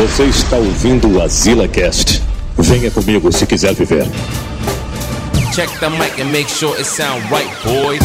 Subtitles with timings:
[0.00, 2.22] Você está ouvindo o Azila Cast.
[2.56, 4.06] Venha comigo se quiser viver.
[5.54, 8.00] Check the mic and make sure it sound right, boys.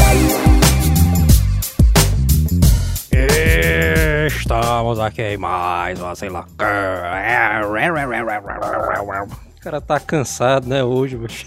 [4.28, 6.46] Estamos aqui em mais uma, sei lá.
[9.58, 11.46] O cara tá cansado, né, hoje, bicho.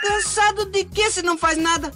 [0.00, 1.90] Cansado de que se não faz nada?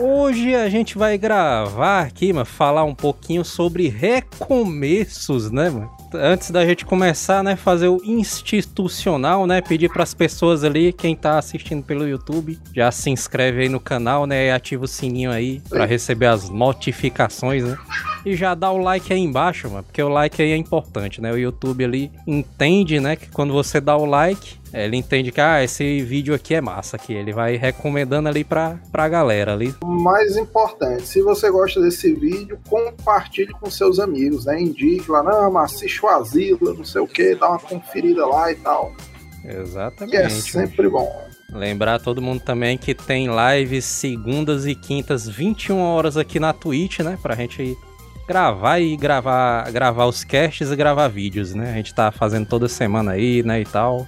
[0.00, 5.97] Hoje a gente vai gravar aqui, mano, falar um pouquinho sobre recomeços, né, mano?
[6.14, 11.14] Antes da gente começar, né, fazer o institucional, né, pedir para as pessoas ali, quem
[11.14, 15.30] tá assistindo pelo YouTube, já se inscreve aí no canal, né, e ativa o sininho
[15.30, 17.76] aí para receber as notificações, né?
[18.28, 21.32] E já dá o like aí embaixo, mano, porque o like aí é importante, né?
[21.32, 25.40] O YouTube ali entende, né, que quando você dá o like, é, ele entende que,
[25.40, 27.14] ah, esse vídeo aqui é massa, aqui.
[27.14, 29.74] Ele vai recomendando ali pra, pra galera ali.
[29.82, 34.60] Mais importante, se você gosta desse vídeo, compartilhe com seus amigos, né?
[34.60, 38.52] Indique lá, não, mas assiste o Asilo, não sei o que, dá uma conferida lá
[38.52, 38.92] e tal.
[39.42, 40.10] Exatamente.
[40.10, 41.10] Que é sempre bom.
[41.50, 46.98] Lembrar todo mundo também que tem lives segundas e quintas, 21 horas aqui na Twitch,
[46.98, 47.18] né?
[47.22, 47.74] Pra gente
[48.28, 51.70] gravar e gravar, gravar os casts e gravar vídeos, né?
[51.70, 54.06] A gente tá fazendo toda semana aí, né, e tal.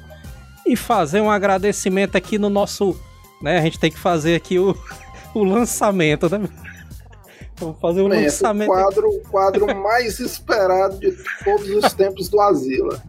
[0.66, 3.00] E fazer um agradecimento aqui no nosso,
[3.40, 3.58] né?
[3.58, 4.76] A gente tem que fazer aqui o,
[5.34, 6.46] o lançamento, né?
[7.56, 8.68] Vamos fazer o Momento, lançamento.
[8.68, 13.02] O quadro, o quadro mais esperado de todos os tempos do Asila.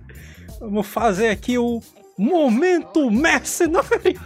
[0.62, 1.82] Vamos fazer aqui o
[2.18, 4.20] Momento Mercenário.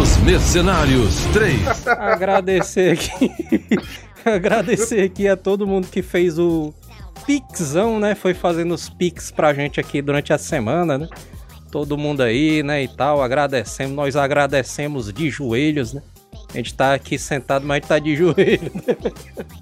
[0.00, 1.86] Os Mercenários 3.
[1.86, 3.30] Agradecer aqui.
[4.36, 6.72] Agradecer aqui a todo mundo que fez o
[7.26, 8.14] Pixão, né?
[8.14, 11.08] Foi fazendo os Pix pra gente aqui durante a semana, né?
[11.70, 12.82] Todo mundo aí, né?
[12.82, 13.94] E tal, agradecemos.
[13.94, 16.02] Nós agradecemos de joelhos, né?
[16.52, 18.70] A gente tá aqui sentado, mas tá de joelho.
[18.74, 18.96] Né?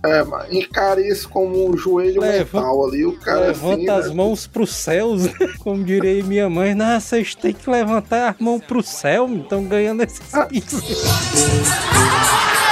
[0.04, 3.06] É, mas encara isso como um joelho Leva- mental ali.
[3.06, 4.14] O cara Levanta assim, as né?
[4.14, 5.32] mãos pros céus, né?
[5.60, 6.74] como diria minha mãe.
[6.74, 10.80] Não, vocês têm que levantar as mãos pro céu, estão ganhando esses Pix.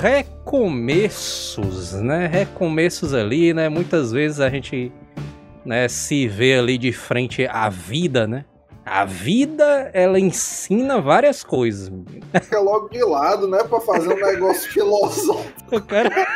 [0.00, 2.26] Recomeços, né?
[2.26, 3.68] Recomeços ali, né?
[3.68, 4.92] Muitas vezes a gente
[5.64, 8.44] né, se vê ali de frente à vida, né?
[8.84, 11.92] A vida, ela ensina várias coisas.
[12.42, 13.62] Fica logo de lado, né?
[13.64, 15.80] Pra fazer um negócio filosófico.
[15.86, 16.26] Cara,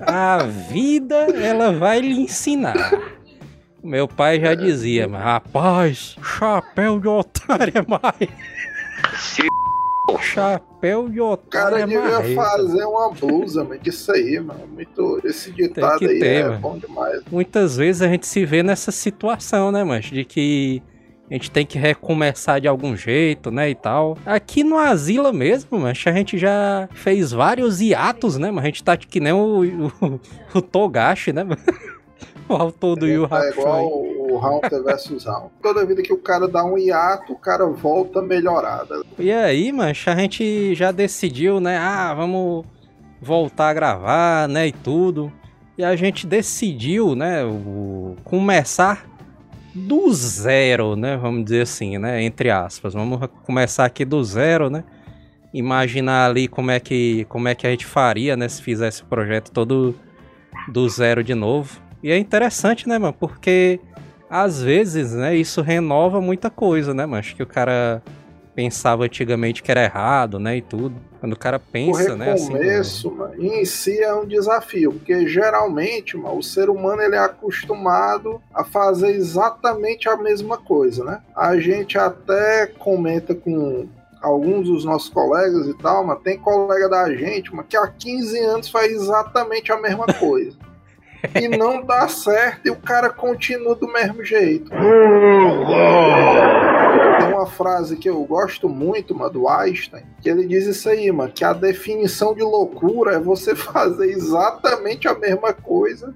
[0.00, 2.90] a vida, ela vai lhe ensinar.
[3.84, 8.32] Meu pai já dizia, mas rapaz, chapéu de otário é mais.
[10.22, 14.66] Chapéu de O cara otário é devia fazer uma blusa, mano, disso aí, mano.
[14.72, 15.20] Muito...
[15.22, 16.60] Esse ditado aí ter, é mano.
[16.60, 17.22] bom demais.
[17.30, 20.82] muitas vezes a gente se vê nessa situação, né, mas de que
[21.30, 24.16] a gente tem que recomeçar de algum jeito, né, e tal.
[24.24, 28.82] Aqui no Asila mesmo, mas a gente já fez vários hiatos, né, mas a gente
[28.82, 29.62] tá que nem o,
[30.00, 30.20] o,
[30.54, 31.60] o Togashi, né, mano?
[32.48, 33.60] O autor do Yu É Hakusho.
[33.60, 34.32] igual aí.
[34.32, 35.50] o Haunter versus Haunter.
[35.62, 39.02] Toda vida que o cara dá um hiato, o cara volta melhorada.
[39.18, 42.64] E aí, mancha, a gente já decidiu, né, ah, vamos
[43.20, 45.32] voltar a gravar, né, e tudo.
[45.78, 49.06] E a gente decidiu, né, o- começar
[49.74, 51.16] do zero, né?
[51.16, 52.22] Vamos dizer assim, né?
[52.22, 52.94] Entre aspas.
[52.94, 54.84] Vamos começar aqui do zero, né?
[55.52, 58.48] Imaginar ali como é que, como é que a gente faria, né?
[58.48, 59.92] Se fizesse o projeto todo
[60.68, 61.80] do zero de novo.
[62.04, 63.14] E é interessante, né, mano?
[63.18, 63.80] Porque
[64.28, 65.34] às vezes, né?
[65.34, 67.18] Isso renova muita coisa, né, mano?
[67.18, 68.02] Acho que o cara
[68.54, 70.58] pensava antigamente que era errado, né?
[70.58, 70.94] E tudo.
[71.18, 72.32] Quando o cara O pensa, né?
[72.32, 77.16] Assim, recomeço, mano, em si é um desafio, porque geralmente, mano, o ser humano ele
[77.16, 81.22] é acostumado a fazer exatamente a mesma coisa, né?
[81.34, 83.88] A gente até comenta com
[84.20, 88.38] alguns dos nossos colegas e tal, mas tem colega da gente, mas que há 15
[88.40, 90.54] anos faz exatamente a mesma coisa.
[91.34, 94.70] E não dá certo e o cara continua do mesmo jeito.
[94.70, 94.78] Tem
[97.28, 101.32] uma frase que eu gosto muito, mano, do Einstein, que ele diz isso aí, mano,
[101.32, 106.14] que a definição de loucura é você fazer exatamente a mesma coisa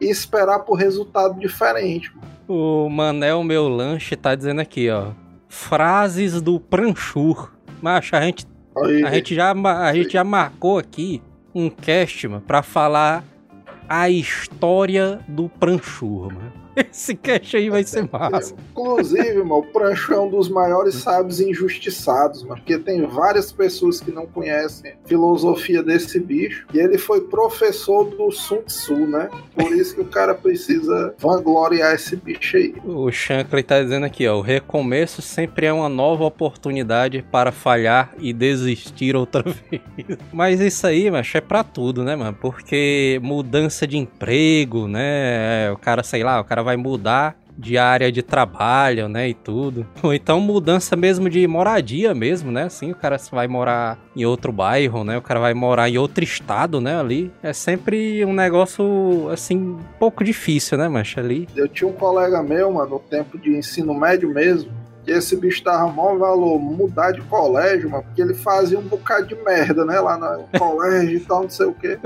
[0.00, 2.10] e esperar por resultado diferente.
[2.14, 2.28] Mano.
[2.48, 5.08] O Manel Meu Lanche tá dizendo aqui, ó.
[5.48, 7.52] Frases do Pranchur.
[7.82, 8.46] Macho, a gente,
[8.76, 11.22] Aí, a gente, já, a gente já marcou aqui
[11.54, 13.24] um cast, mano, pra falar
[13.88, 16.67] a história do Pranchur, mano.
[16.90, 18.54] Esse cast aí vai ser massa.
[18.70, 24.00] Inclusive, mano, o Prancho é um dos maiores sábios injustiçados, mano, porque tem várias pessoas
[24.00, 26.66] que não conhecem a filosofia desse bicho.
[26.72, 29.28] E ele foi professor do Sun Tzu, né?
[29.54, 32.74] Por isso que o cara precisa vangloriar esse bicho aí.
[32.84, 38.12] O Shankly tá dizendo aqui, ó, o recomeço sempre é uma nova oportunidade para falhar
[38.18, 40.18] e desistir outra vez.
[40.32, 42.36] Mas isso aí, macho, é pra tudo, né, mano?
[42.40, 45.70] Porque mudança de emprego, né?
[45.72, 49.84] O cara, sei lá, o cara vai mudar de área de trabalho, né, e tudo.
[50.02, 52.64] Ou então mudança mesmo de moradia mesmo, né?
[52.64, 55.18] Assim, o cara vai morar em outro bairro, né?
[55.18, 57.32] O cara vai morar em outro estado, né, ali.
[57.42, 61.48] É sempre um negócio assim um pouco difícil, né, mancha ali.
[61.56, 64.70] Eu tinha um colega meu, mano, no tempo de ensino médio mesmo,
[65.04, 69.26] que esse bicho tava mó valor mudar de colégio, mano, porque ele fazia um bocado
[69.26, 71.98] de merda, né, lá no colégio e tal, não sei o quê.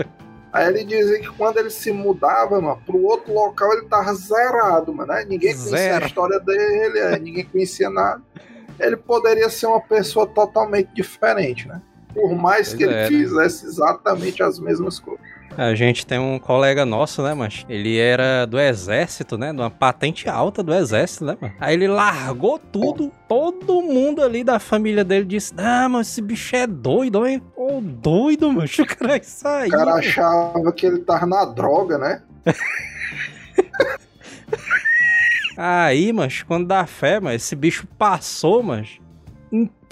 [0.52, 4.93] Aí ele dizia que quando ele se mudava, mano, pro outro local ele tava zerado,
[4.93, 5.12] mano.
[5.12, 5.25] Né?
[5.25, 6.04] Ninguém conhecia Zero.
[6.04, 8.20] a história dele, ninguém conhecia nada.
[8.78, 11.81] Ele poderia ser uma pessoa totalmente diferente, né?
[12.12, 13.08] Por mais Pois que ele é, né?
[13.08, 15.25] fizesse exatamente as mesmas coisas.
[15.56, 19.70] A gente tem um colega nosso, né, mas ele era do exército, né, de uma
[19.70, 21.54] patente alta do exército, né, mano.
[21.60, 26.56] Aí ele largou tudo, todo mundo ali da família dele disse, ah, mas esse bicho
[26.56, 27.43] é doido, hein?
[27.56, 29.69] Ô, doido, mano, o cara sair.
[29.69, 32.22] O cara mano." achava que ele tava na droga, né?
[35.56, 39.01] Aí, mas quando dá fé, mas esse bicho passou, mas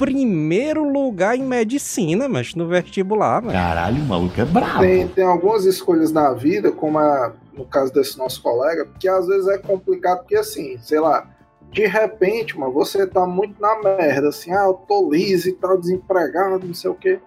[0.01, 3.53] primeiro lugar em medicina, mas no vestibular, mano.
[3.53, 4.81] Caralho, o maluco é brabo.
[4.81, 9.27] Tem, tem algumas escolhas na vida, como a, no caso desse nosso colega, que às
[9.27, 11.29] vezes é complicado, porque assim, sei lá,
[11.71, 15.77] de repente, mano, você tá muito na merda, assim, ah, eu tô liso e tal,
[15.77, 17.21] desempregado, não sei o quê.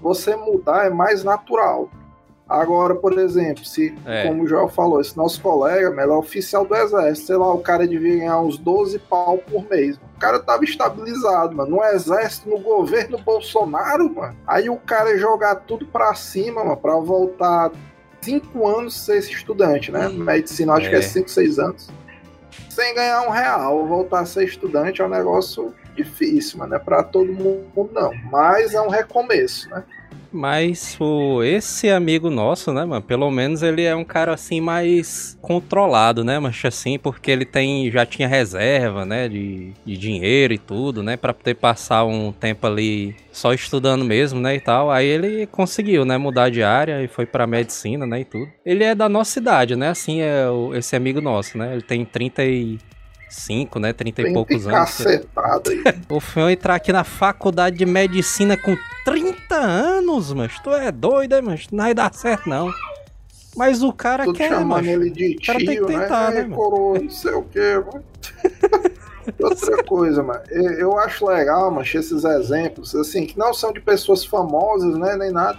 [0.00, 1.90] Você mudar é mais natural.
[2.48, 4.26] Agora, por exemplo, se, É.
[4.26, 7.88] como o Joel falou, esse nosso colega, melhor oficial do exército, sei lá, o cara
[7.88, 9.96] devia ganhar uns 12 pau por mês.
[10.16, 14.36] O cara tava estabilizado, mano, no exército, no governo Bolsonaro, mano.
[14.46, 17.70] Aí o cara jogar tudo pra cima, mano, pra voltar
[18.20, 20.08] cinco anos ser esse estudante, né?
[20.08, 21.02] Medicina, acho que é É.
[21.02, 21.88] 5, 6 anos.
[22.68, 26.70] Sem ganhar um real, voltar a ser estudante é um negócio difícil, mano.
[26.70, 28.10] Não é pra todo mundo, não.
[28.30, 29.82] Mas é um recomeço, né?
[30.34, 35.38] Mas o, esse amigo nosso, né, mano, pelo menos ele é um cara assim mais
[35.40, 40.58] controlado, né, mas assim, porque ele tem já tinha reserva, né, de, de dinheiro e
[40.58, 44.90] tudo, né, Pra poder passar um tempo ali só estudando mesmo, né, e tal.
[44.90, 48.48] Aí ele conseguiu, né, mudar de área e foi pra medicina, né, e tudo.
[48.66, 52.04] Ele é da nossa idade, né, assim é o- esse amigo nosso, né, ele tem
[53.34, 54.98] 35, né, 30 e poucos anos.
[56.08, 61.34] O Fion entrar aqui na faculdade de medicina com 30 anos, mas tu é doido,
[61.34, 62.72] hein, mas não vai dar certo, não.
[63.56, 64.52] Mas o cara quer,
[64.84, 66.36] ele de cara tem que tentar, né?
[66.36, 66.56] né, mano?
[66.56, 68.04] coroa, não sei o quê, mano.
[69.40, 73.80] Outra coisa, mano, eu eu acho legal, mano, esses exemplos, assim, que não são de
[73.80, 75.58] pessoas famosas, né, nem nada,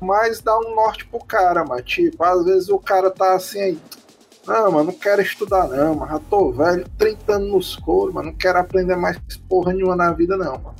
[0.00, 3.78] mas dá um norte pro cara, mano, tipo, às vezes o cara tá assim, aí,
[4.46, 8.28] não, mano, não quero estudar não, mano, já tô velho, 30 anos nos coros, mano,
[8.30, 9.18] não quero aprender mais
[9.48, 10.74] porra nenhuma na vida não, mano.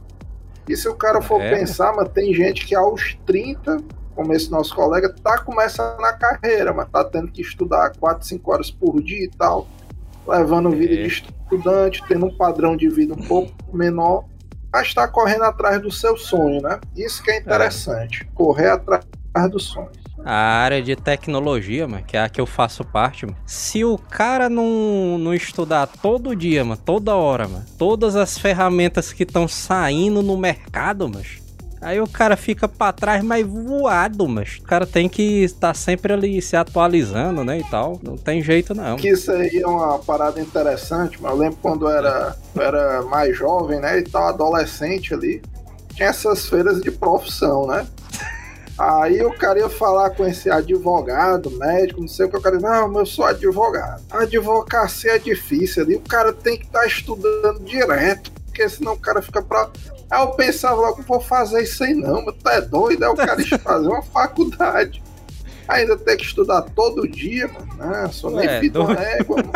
[0.69, 1.57] E se o cara for É.
[1.57, 3.79] pensar, mano, tem gente que aos 30
[4.15, 8.53] como esse nosso colega, tá começando na carreira, mas tá tendo que estudar 4, 5
[8.53, 9.67] horas por dia e tal,
[10.29, 11.03] levando vida É.
[11.05, 14.25] de estudante, tendo um padrão de vida um pouco menor,
[14.71, 16.79] mas tá correndo atrás do seu sonho, né?
[16.95, 19.03] Isso que é interessante, correr atrás
[19.51, 19.89] do sonho.
[20.25, 23.37] A área de tecnologia, mano, que é a que eu faço parte, mano.
[23.47, 29.13] Se o cara não, não estudar todo dia, mano, toda hora, mano, todas as ferramentas
[29.13, 31.43] que estão saindo no mercado, mas
[31.83, 36.13] Aí o cara fica pra trás, mas voado, mas o cara tem que estar sempre
[36.13, 37.99] ali se atualizando, né, e tal.
[38.01, 38.95] Não tem jeito não.
[38.95, 43.37] Que isso aí é uma parada interessante, mas eu lembro quando eu era, era mais
[43.37, 45.43] jovem, né, e tal, adolescente ali,
[45.93, 47.85] tinha essas feiras de profissão, né?
[48.83, 52.57] Aí o cara ia falar com esse advogado, médico, não sei o que, o cara
[52.57, 54.03] disse, não, mas eu sou advogado.
[54.11, 58.99] A advocacia é difícil ali, o cara tem que estar estudando direto, porque senão o
[58.99, 59.71] cara fica pra...
[60.11, 63.15] Aí eu pensava logo, vou fazer isso aí não, mas tu é doido, aí o
[63.15, 65.01] cara ia fazer uma faculdade.
[65.69, 67.77] Ainda tem que estudar todo dia, mano.
[67.79, 68.99] Não, sou nem doido.
[69.01, 69.53] égua, mano.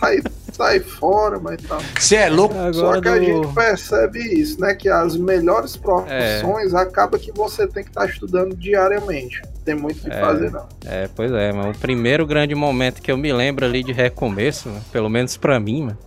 [0.00, 0.20] Sai,
[0.56, 1.80] sai fora, mas tal.
[1.98, 2.54] Você é louco?
[2.72, 3.24] Só Agora que a do...
[3.24, 4.74] gente percebe isso, né?
[4.74, 9.42] Que as melhores profissões acaba que você tem que estar estudando diariamente.
[9.44, 10.20] Não tem muito o que É.
[10.20, 10.66] fazer, não.
[10.86, 11.70] É, pois é, mano.
[11.70, 15.60] O primeiro grande momento que eu me lembro ali de recomeço, mano, pelo menos pra
[15.60, 15.98] mim, mano,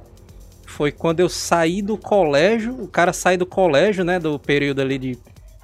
[0.66, 2.74] foi quando eu saí do colégio.
[2.82, 4.18] O cara sai do colégio, né?
[4.20, 5.18] Do período ali de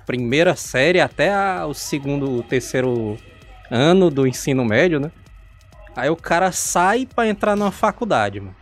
[0.06, 3.18] primeira série até a- o segundo, o terceiro
[3.72, 5.10] ano do ensino médio, né?
[5.96, 8.54] Aí o cara sai pra entrar numa faculdade, mano.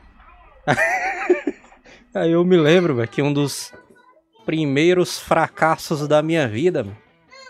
[2.13, 3.73] Aí eu me lembro, velho, que um dos
[4.45, 6.97] primeiros fracassos da minha vida, mano,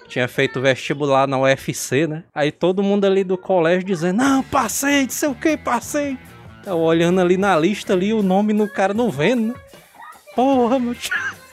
[0.08, 2.24] tinha feito vestibular na UFC, né?
[2.34, 6.18] Aí todo mundo ali do colégio dizendo, não, passei, não sei o que, passei.
[6.66, 9.56] Eu olhando ali na lista ali, o nome no cara não vendo, né?
[10.36, 11.14] Porra, meu tio.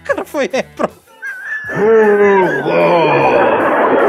[0.00, 0.88] O cara foi repro.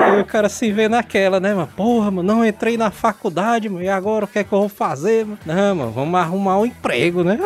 [0.06, 1.70] Aí o cara se vê naquela, né, mano?
[1.76, 3.84] Porra, mano, não entrei na faculdade, mano.
[3.84, 5.40] E agora o que é que eu vou fazer, mano?
[5.46, 7.40] Não, mano, vamos arrumar um emprego, né?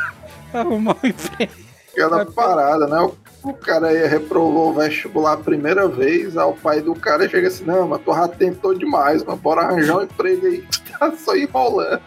[0.52, 1.52] arrumar um emprego.
[1.92, 3.00] Aquela parada, né?
[3.00, 3.14] O,
[3.50, 7.48] o cara aí reprovou o vestibular a primeira vez, aí o pai do cara chega
[7.48, 9.38] assim, não, mas tu já tentou demais, mano.
[9.38, 12.00] Bora arranjar um emprego aí que tá só enrolando.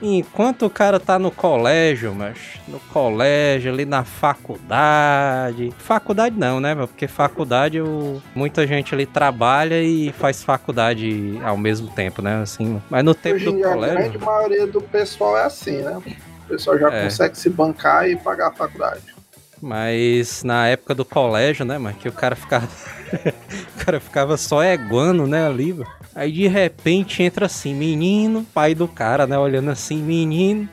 [0.00, 2.38] Enquanto o cara tá no colégio, mas
[2.68, 5.72] no colégio, ali na faculdade.
[5.78, 6.74] Faculdade não, né?
[6.74, 8.22] Porque faculdade o...
[8.34, 12.42] muita gente ali trabalha e faz faculdade ao mesmo tempo, né?
[12.42, 13.96] Assim, mas no tempo Hoje do dia, a colégio.
[13.98, 15.96] grande maioria do pessoal é assim, né?
[16.44, 17.04] O pessoal já É.
[17.04, 19.17] consegue se bancar e pagar a faculdade.
[19.60, 22.68] Mas na época do colégio, né, mano, que o cara ficava.
[23.76, 25.90] o cara ficava só eguando, né, ali, mano.
[26.14, 30.68] Aí de repente entra assim, menino, pai do cara, né, olhando assim, menino,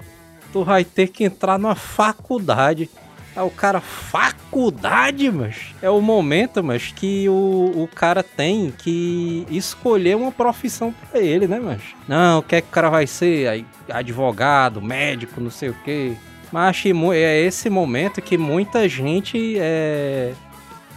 [0.51, 2.89] tu vai ter que entrar numa faculdade.
[3.35, 9.45] Aí o cara, faculdade, mas é o momento, mas que o, o cara tem que
[9.51, 13.05] escolher uma profissão pra ele, né, mas Não, o que é que o cara vai
[13.05, 13.47] ser?
[13.47, 16.13] Aí, advogado, médico, não sei o quê.
[16.51, 20.33] Mas acho que é esse momento que muita gente é,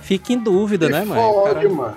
[0.03, 1.21] fica em dúvida, E né, mano?
[1.21, 1.97] Fode, cara- mano.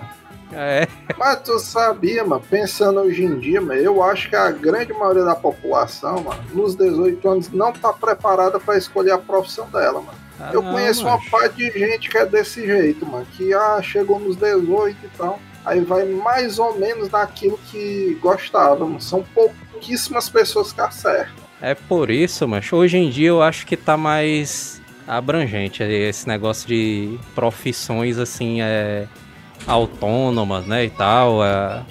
[0.53, 0.85] É,
[1.17, 5.23] Mas tu sabia, mano, pensando hoje em dia, mano, eu acho que a grande maioria
[5.23, 10.17] da população, mano, nos 18 anos, não tá preparada pra escolher a profissão dela, mano.
[10.37, 11.15] Ah, eu não, conheço mano.
[11.15, 15.09] uma parte de gente que é desse jeito, mano, que ah, chegou nos 18 e
[15.17, 18.99] tal, aí vai mais ou menos naquilo que gostava, mano.
[18.99, 21.40] São pouquíssimas pessoas que acertam.
[21.61, 26.67] É por isso, mas hoje em dia eu acho que tá mais abrangente esse negócio
[26.67, 29.07] de profissões assim, é,
[29.67, 31.43] autônomas, né, e tal.
[31.45, 31.83] é,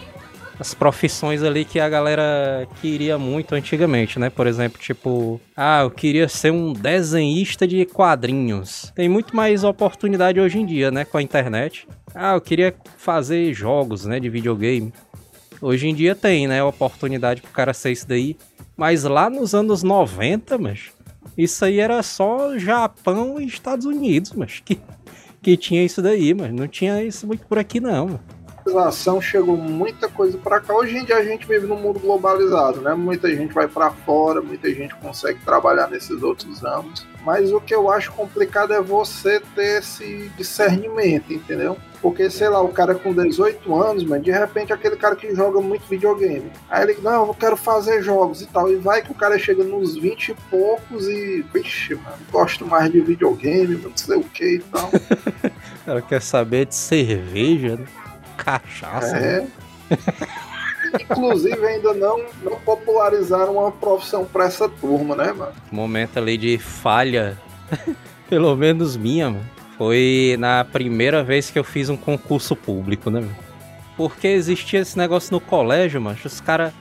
[0.60, 4.28] as profissões ali que a galera queria muito antigamente, né?
[4.28, 8.92] Por exemplo, tipo, ah, eu queria ser um desenhista de quadrinhos.
[8.94, 11.88] Tem muito mais oportunidade hoje em dia, né, com a internet.
[12.14, 14.92] Ah, eu queria fazer jogos, né, de videogame.
[15.62, 18.36] Hoje em dia tem, né, oportunidade pro cara ser isso daí.
[18.80, 20.88] Mas lá nos anos 90, mas
[21.36, 24.80] isso aí era só Japão e Estados Unidos, mas que,
[25.42, 28.06] que tinha isso daí, mas não tinha isso muito por aqui não.
[28.06, 28.20] mano.
[28.70, 30.74] Globalização chegou muita coisa pra cá.
[30.74, 32.94] Hoje em dia a gente vive num mundo globalizado, né?
[32.94, 37.06] Muita gente vai pra fora, muita gente consegue trabalhar nesses outros ramos.
[37.24, 41.76] Mas o que eu acho complicado é você ter esse discernimento, entendeu?
[42.00, 45.60] Porque, sei lá, o cara com 18 anos, mas de repente aquele cara que joga
[45.60, 46.50] muito videogame.
[46.70, 48.70] Aí ele, não, eu quero fazer jogos e tal.
[48.72, 52.90] E vai que o cara chega nos 20 e poucos e, vixe, mano, gosto mais
[52.90, 54.90] de videogame, não sei o que e tal.
[55.80, 57.86] O cara quer saber de cerveja, né?
[58.44, 59.16] Cachaça.
[59.16, 59.46] É.
[61.00, 65.52] Inclusive, ainda não, não popularizaram uma profissão pra essa turma, né, mano?
[65.70, 67.38] Momento ali de falha,
[68.28, 69.44] pelo menos minha, mano.
[69.78, 73.36] Foi na primeira vez que eu fiz um concurso público, né, mano?
[73.96, 76.72] Porque existia esse negócio no colégio, mas os caras.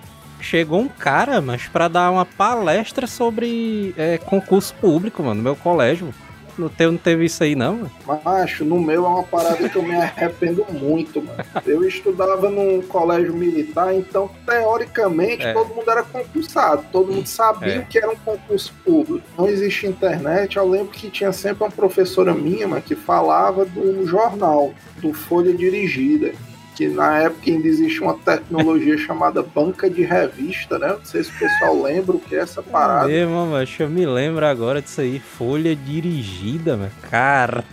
[0.42, 5.54] Chegou um cara, mas pra dar uma palestra sobre é, concurso público, mano, no meu
[5.54, 6.14] colégio.
[6.60, 7.78] No teu não teve isso aí, não?
[8.06, 8.22] mano?
[8.26, 11.42] Macho, no meu é uma parada que eu me arrependo muito, mano.
[11.66, 15.54] Eu estudava num colégio militar, então, teoricamente, É.
[15.54, 16.84] todo mundo era concursado.
[16.92, 17.80] Todo mundo sabia É.
[17.80, 19.26] o que era um concurso público.
[19.38, 20.58] Não existia internet.
[20.58, 25.54] Eu lembro que tinha sempre uma professora minha, mano, que falava do jornal, do Folha
[25.54, 26.34] Dirigida.
[26.80, 30.88] Que na época ainda existia uma tecnologia chamada banca de revista, né?
[30.88, 33.06] Não sei se o pessoal lembra o que é essa parada.
[33.06, 35.20] Mesmo, mas eu me lembro agora disso aí.
[35.20, 36.92] Folha dirigida, mano.
[37.02, 37.66] Cara.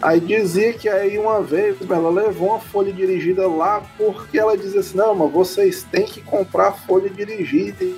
[0.00, 4.78] Aí dizia que aí uma vez ela levou uma folha dirigida lá porque ela dizia
[4.78, 7.96] assim, não, mas vocês têm que comprar folha dirigida e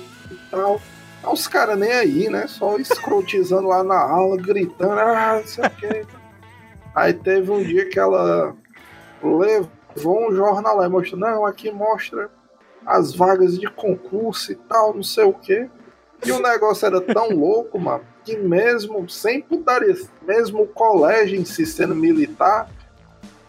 [0.49, 0.81] tal.
[1.23, 2.47] Os caras nem aí, né?
[2.47, 6.05] Só escrotizando lá na aula, gritando, ah, não sei o que.
[6.95, 8.55] Aí teve um dia que ela
[9.21, 12.29] levou um jornal lá e mostrou, não, aqui mostra
[12.85, 15.69] as vagas de concurso e tal, não sei o que.
[16.25, 21.45] E o negócio era tão louco, mano, que mesmo sem putaria, mesmo o colégio em
[21.45, 22.69] si sendo militar,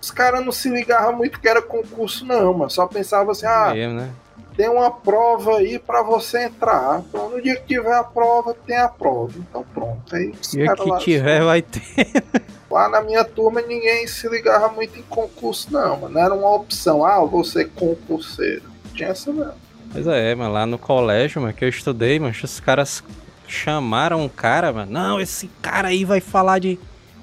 [0.01, 2.71] os caras não se ligavam muito que era concurso, não, mano.
[2.71, 4.11] Só pensavam assim, ah, Mesmo, né?
[4.57, 7.03] tem uma prova aí pra você entrar.
[7.09, 9.33] Então, no dia que tiver a prova, tem a prova.
[9.37, 10.15] Então, pronto.
[10.15, 11.83] Aí os caras que lá tiver vai ter.
[12.77, 16.19] Lá na minha turma ninguém se ligava muito em concurso, não, mano.
[16.19, 18.65] Era uma opção, ah, eu vou ser concurseiro.
[18.95, 19.55] Tinha essa não.
[19.91, 23.03] Pois é, mas lá no colégio, mano, que eu estudei, mano, os caras
[23.49, 24.93] chamaram um cara, mano.
[24.93, 26.79] Não, esse cara aí vai falar de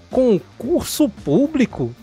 [0.10, 1.94] concurso público.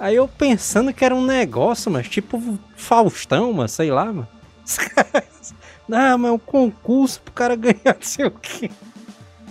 [0.00, 4.28] Aí eu pensando que era um negócio, mas tipo Faustão, mano, sei lá, mano.
[4.64, 5.54] Os caras,
[5.86, 8.70] Não, mas é um concurso pro cara ganhar não sei o quê.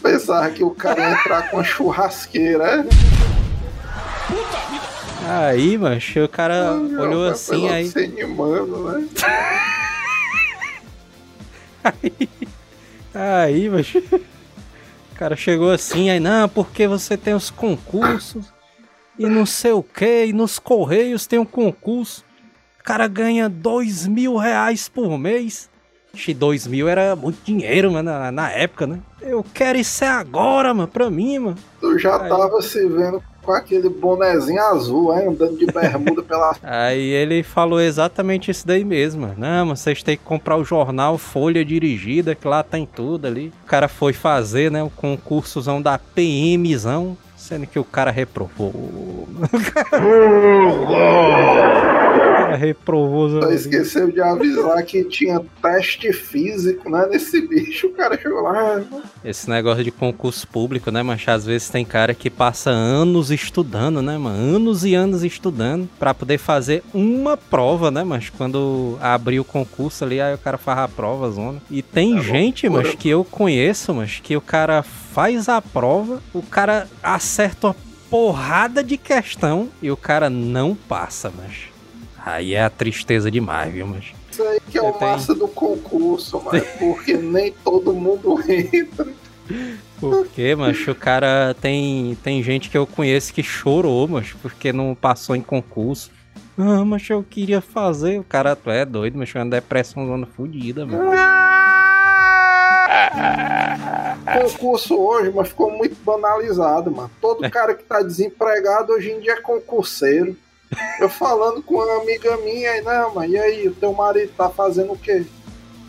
[0.02, 3.25] Pensava que o cara ia entrar com a churrasqueira, é?
[5.28, 7.92] Aí, mancho, o cara olhou Vai assim, aí.
[7.96, 9.08] animando, né?
[13.14, 18.52] Aí, mas o cara chegou assim, aí, não, porque você tem os concursos
[19.18, 22.26] e não sei o que, e nos Correios tem um concurso.
[22.78, 25.70] O cara ganha dois mil reais por mês.
[26.14, 29.00] Ixi, dois mil era muito dinheiro, mano, na, na época, né?
[29.22, 31.58] Eu quero isso é agora, mano, pra mim, mano.
[31.80, 32.30] Tu já Aí.
[32.30, 36.56] tava se vendo com aquele bonezinho azul, aí, andando de bermuda pela.
[36.64, 39.34] Aí ele falou exatamente isso daí mesmo.
[39.38, 43.54] Não, mas vocês têm que comprar o jornal Folha Dirigida, que lá tem tudo ali.
[43.64, 49.28] O cara foi fazer, né, o concursozão da PMzão, sendo que o cara reprovou.
[52.56, 53.42] Cara reprovou.
[53.42, 57.06] Só esqueceu de avisar que tinha teste físico, né?
[57.10, 57.88] Nesse bicho.
[57.88, 58.82] O cara chegou lá.
[58.92, 61.34] ah, Esse negócio de concurso público, né, mancha?
[61.34, 64.56] Às vezes tem cara que passa anos estudando, né, mano?
[64.56, 70.04] Anos e anos estudando pra poder fazer uma prova, né, mas quando abrir o concurso
[70.04, 71.62] ali, aí o cara faz a prova, zona.
[71.70, 76.22] E tem É gente, mas que eu conheço, mas que o cara faz a prova,
[76.34, 77.76] o cara acerta uma
[78.10, 81.75] porrada de questão e o cara não passa, mas.
[82.26, 84.06] Aí é a tristeza demais, viu, mas.
[84.32, 86.66] Isso aí que é o tem- massa do concurso, mano.
[86.80, 89.08] Porque nem todo mundo entra.
[90.00, 94.96] Porque, macho, o cara tem, tem gente que eu conheço que chorou, macho, porque não
[94.96, 96.10] passou em concurso.
[96.58, 98.20] Ah, mas eu queria fazer.
[98.20, 101.12] O cara, tu é doido, mas é uma depressão zona fodida, mano.
[104.42, 107.12] Concurso hoje, mas ficou muito banalizado, mano.
[107.22, 110.36] Todo cara que tá desempregado hoje em dia é concurseiro.
[111.00, 114.50] Eu falando com uma amiga minha, aí, não, mano, e aí, o teu marido tá
[114.50, 115.26] fazendo o quê?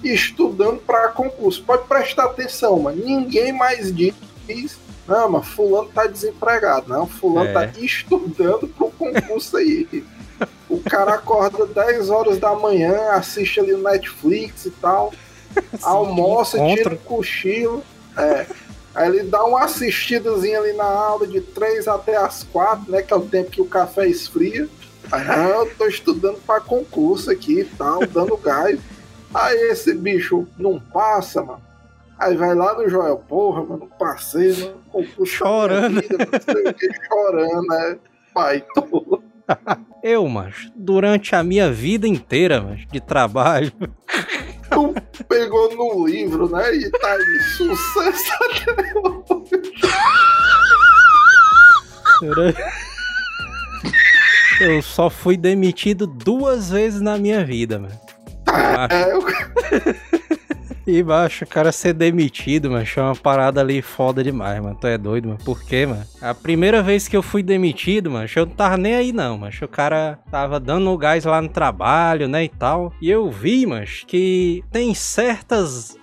[0.05, 1.63] Estudando pra concurso.
[1.65, 3.03] Pode prestar atenção, mano.
[3.03, 4.15] Ninguém mais diz,
[5.09, 6.89] não, mas fulano tá desempregado.
[6.89, 7.53] Não, fulano É.
[7.53, 10.05] tá estudando pro concurso aí.
[10.69, 15.13] O cara acorda 10 horas da manhã, assiste ali o Netflix e tal,
[15.83, 17.83] almoça, tira um cochilo.
[18.17, 18.47] É.
[18.97, 23.03] Aí ele dá uma assistidazinha ali na aula de 3 até as 4, né?
[23.03, 24.67] Que é o tempo que o café esfria.
[25.13, 28.81] Aí, ah, eu tô estudando pra concurso aqui e tal, dando gás.
[29.35, 31.61] Aí esse bicho não passa, mano.
[32.19, 34.81] Aí vai lá no Joel, porra, mano, passei, mano.
[34.91, 36.01] Concurso Chorando.
[36.01, 36.75] vida,
[37.07, 37.99] chorando, né?
[38.33, 39.21] Pai, tô...
[40.03, 43.73] Eu, macho, durante a minha vida inteira, macho, de trabalho,
[44.71, 46.75] Tu pegou no livro, né?
[46.75, 48.73] E tá aí, sucesso até
[52.23, 52.55] hoje.
[54.61, 58.01] eu só fui demitido duas vezes na minha vida, mano.
[58.47, 59.25] Macho, É, eu...
[60.87, 64.79] E baixo, o cara ser demitido, mano, é uma parada ali foda demais, mano.
[64.81, 65.41] Tu é doido, mano.
[65.45, 66.05] Por quê, mano?
[66.21, 69.53] A primeira vez que eu fui demitido, mano, eu não tava nem aí, não, mano.
[69.61, 72.93] O cara tava dando o gás lá no trabalho, né, e tal.
[73.03, 75.99] E eu vi, mano, que tem certas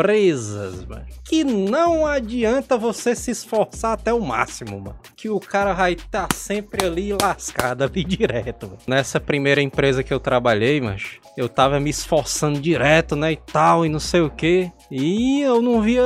[0.00, 4.96] empresas, mano, que não adianta você se esforçar até o máximo, mano.
[5.16, 8.78] Que o cara vai estar sempre ali lascado, ali direto, mano.
[8.86, 13.84] Nessa primeira empresa que eu trabalhei, mas eu tava me esforçando direto, né, e tal,
[13.84, 14.70] e não sei o que.
[14.90, 16.02] E eu não via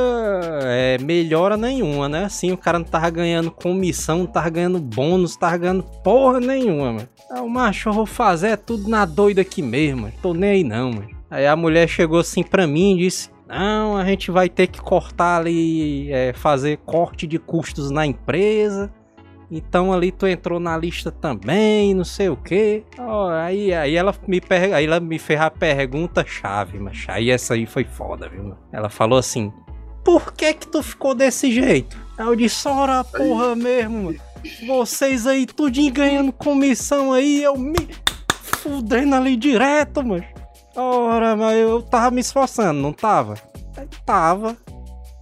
[0.63, 2.25] é, melhora nenhuma, né?
[2.25, 6.39] Assim, o cara não tava ganhando comissão, não tava ganhando bônus, não tava ganhando porra
[6.39, 7.09] nenhuma, mano.
[7.31, 10.15] Ah, o macho, eu vou fazer é tudo na doida aqui mesmo, mano.
[10.21, 11.09] Tô nem aí não, mano.
[11.31, 14.81] Aí a mulher chegou assim pra mim e disse: Não, a gente vai ter que
[14.81, 18.93] cortar ali, é, fazer corte de custos na empresa.
[19.51, 22.83] Então ali tu entrou na lista também, não sei o que.
[23.45, 24.75] aí, aí ela me per...
[24.75, 28.55] aí ela me fez a pergunta chave, mas aí essa aí foi foda, viu?
[28.73, 29.53] Ela falou assim:
[30.03, 34.19] "Por que que tu ficou desse jeito?" Aí eu disse: "Ora, porra mesmo, mano.
[34.67, 37.89] Vocês aí tudinho ganhando comissão aí, eu me
[38.29, 40.25] fudendo ali direto, mano.
[40.77, 43.35] Ora, mas eu tava me esforçando, não tava?
[43.77, 44.57] Aí tava.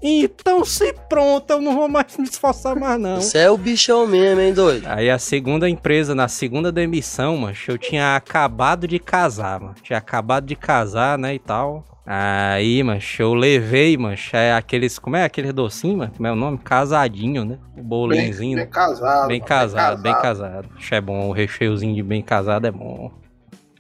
[0.02, 3.20] Então se pronto, eu não vou mais me esforçar mais não.
[3.20, 4.84] Você é o bichão mesmo, hein, doido?
[4.88, 9.74] Aí a segunda empresa, na segunda demissão, mancho, eu tinha acabado de casar, mano.
[9.80, 11.84] Tinha acabado de casar, né, e tal.
[12.04, 16.12] Aí, mancho, eu levei, mancho, é aqueles, como é aquele docinho, mano?
[16.16, 16.58] Como é o nome?
[16.58, 17.58] Casadinho, né?
[17.72, 18.70] O Bem, bolinzinho, bem né?
[18.72, 19.28] casado.
[19.28, 20.68] Bem mano, casado, bem casado.
[20.76, 23.12] Acho é bom, o recheiozinho de bem casado é bom.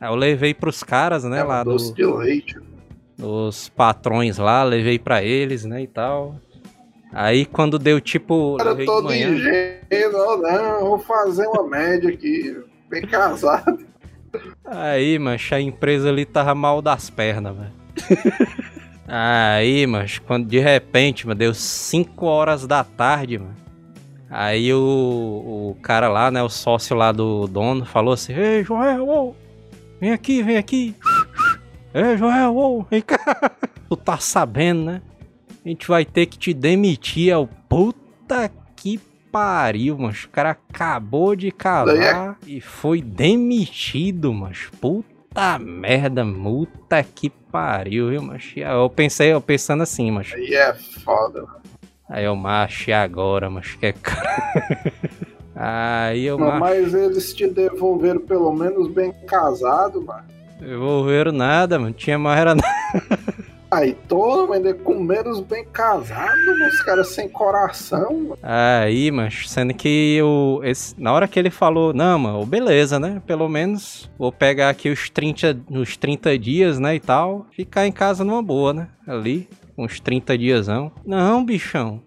[0.02, 2.58] Aí eu levei pros caras, né, É, lá do, doce de leite.
[3.16, 6.34] dos patrões lá, levei pra eles, né, e tal.
[7.12, 12.10] Aí quando deu tipo, Cara, levei de todo manhã, ingênuo, não, vou fazer uma média
[12.10, 12.56] aqui.
[12.90, 13.78] Bem casado.
[14.64, 18.42] Aí, mancho, a empresa ali tava mal das pernas, velho.
[19.06, 23.54] Aí, mas quando de repente, mano, deu 5 horas da tarde, mano.
[24.28, 29.06] Aí o, o cara lá, né, o sócio lá do dono, falou assim: Ei, Joel,
[29.06, 29.34] ô,
[30.02, 30.96] vem aqui, vem aqui.
[31.94, 33.18] Ei, Joel, ô, vem cá.
[33.88, 35.02] Tu tá sabendo, né?
[35.64, 37.30] A gente vai ter que te demitir.
[37.30, 38.98] É o puta que
[39.30, 40.12] pariu, mano.
[40.24, 48.22] O cara acabou de casar e foi demitido, mas puta merda, multa que pariu, viu,
[48.22, 48.58] macho?
[48.58, 50.34] Eu pensei, eu pensando assim, macho.
[50.34, 51.42] Aí é foda.
[51.42, 51.60] mano.
[52.08, 53.78] Aí eu, macho, e agora, macho?
[53.78, 54.82] Que é cara.
[55.54, 60.24] Aí eu, Mas, mas eles te devolveram pelo menos bem casado, mano.
[60.58, 61.92] devolveram nada, mano.
[61.92, 62.68] Tinha mais era nada.
[63.70, 66.36] Aí todo ainda com menos bem casado,
[66.68, 68.38] os caras sem coração, mano.
[68.42, 73.22] Aí, macho, sendo que eu, esse- na hora que ele falou, não, mano, beleza, né?
[73.26, 77.46] Pelo menos vou pegar aqui os 30, nos 30 dias, né, e tal.
[77.56, 78.88] Ficar em casa numa boa, né?
[79.08, 80.92] Ali, uns 30 diasão.
[81.06, 82.02] Não, bichão.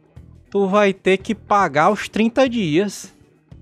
[0.52, 3.12] Tu vai ter que pagar os 30 dias.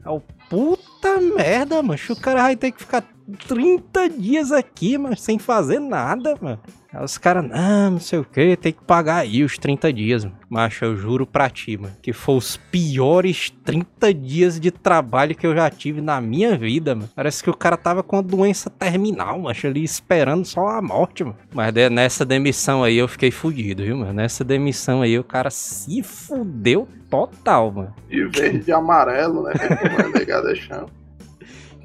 [0.05, 2.13] É o puta merda, macho.
[2.13, 3.03] O cara vai ter que ficar
[3.47, 6.59] 30 dias aqui, mas sem fazer nada, mano.
[6.93, 10.23] Aí os caras, não, não sei o que, tem que pagar aí os 30 dias,
[10.23, 10.37] mano.
[10.49, 15.47] Macho, eu juro pra ti, mano, que foi os piores 30 dias de trabalho que
[15.47, 17.09] eu já tive na minha vida, mano.
[17.15, 21.23] Parece que o cara tava com uma doença terminal, macho, ali esperando só a morte,
[21.23, 21.37] mano.
[21.53, 24.13] Mas nessa demissão aí eu fiquei fudido, viu, mano?
[24.13, 27.95] Nessa demissão aí o cara se fudeu total, mano.
[28.07, 29.53] De verde e amarelo, né?
[29.57, 31.02] Como é.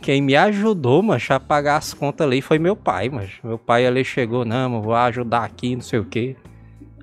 [0.01, 3.47] Quem me ajudou, mancho, a pagar as contas ali foi meu pai, mancho.
[3.47, 6.37] Meu pai ali chegou, não, vou ajudar aqui, não sei o quê.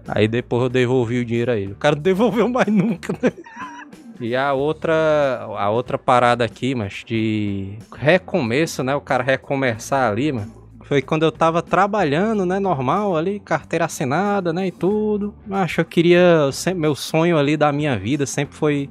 [0.08, 1.74] Aí depois eu devolvi o dinheiro a ele.
[1.74, 3.32] O cara não devolveu mais nunca, né?
[4.20, 8.96] E a outra, a outra parada aqui, mas de recomeço, né?
[8.96, 10.66] O cara recomeçar ali, mano.
[10.84, 12.60] Foi quando eu tava trabalhando, né?
[12.60, 14.68] Normal ali, carteira assinada, né?
[14.68, 15.34] E tudo.
[15.46, 16.50] Mas eu queria.
[16.52, 18.90] Sempre, meu sonho ali da minha vida sempre foi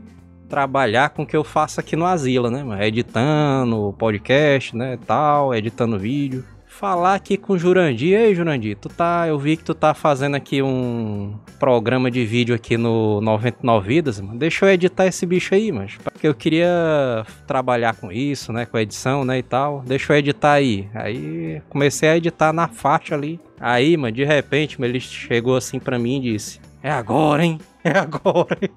[0.55, 2.63] trabalhar com o que eu faço aqui no Asila, né?
[2.63, 2.81] mano?
[2.81, 4.97] Editando podcast, né?
[5.05, 6.45] Tal, editando vídeo.
[6.69, 8.17] Falar aqui com o Jurandir.
[8.17, 9.27] Ei, Jurandir, tu tá.
[9.27, 14.21] Eu vi que tu tá fazendo aqui um programa de vídeo aqui no 99 Vidas,
[14.21, 14.39] mano.
[14.39, 18.65] Deixa eu editar esse bicho aí, mas Porque eu queria trabalhar com isso, né?
[18.65, 19.39] Com a edição, né?
[19.39, 19.83] E tal.
[19.85, 20.89] Deixa eu editar aí.
[20.95, 23.41] Aí comecei a editar na faixa ali.
[23.59, 27.59] Aí, mano, de repente, ele chegou assim pra mim e disse: É agora, hein?
[27.85, 28.71] É agora, hein?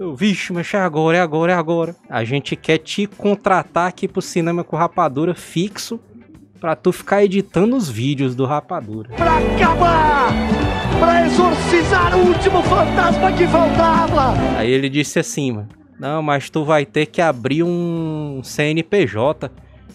[0.00, 1.94] Eu, vixe, mas é agora, é agora, é agora.
[2.08, 6.00] A gente quer te contratar aqui pro cinema com rapadura fixo
[6.58, 9.10] pra tu ficar editando os vídeos do rapadura.
[9.10, 10.32] Pra acabar!
[10.98, 14.32] Pra exorcizar o último fantasma que faltava!
[14.56, 15.68] Aí ele disse assim, mano.
[15.98, 19.52] Não, mas tu vai ter que abrir um CNPJ.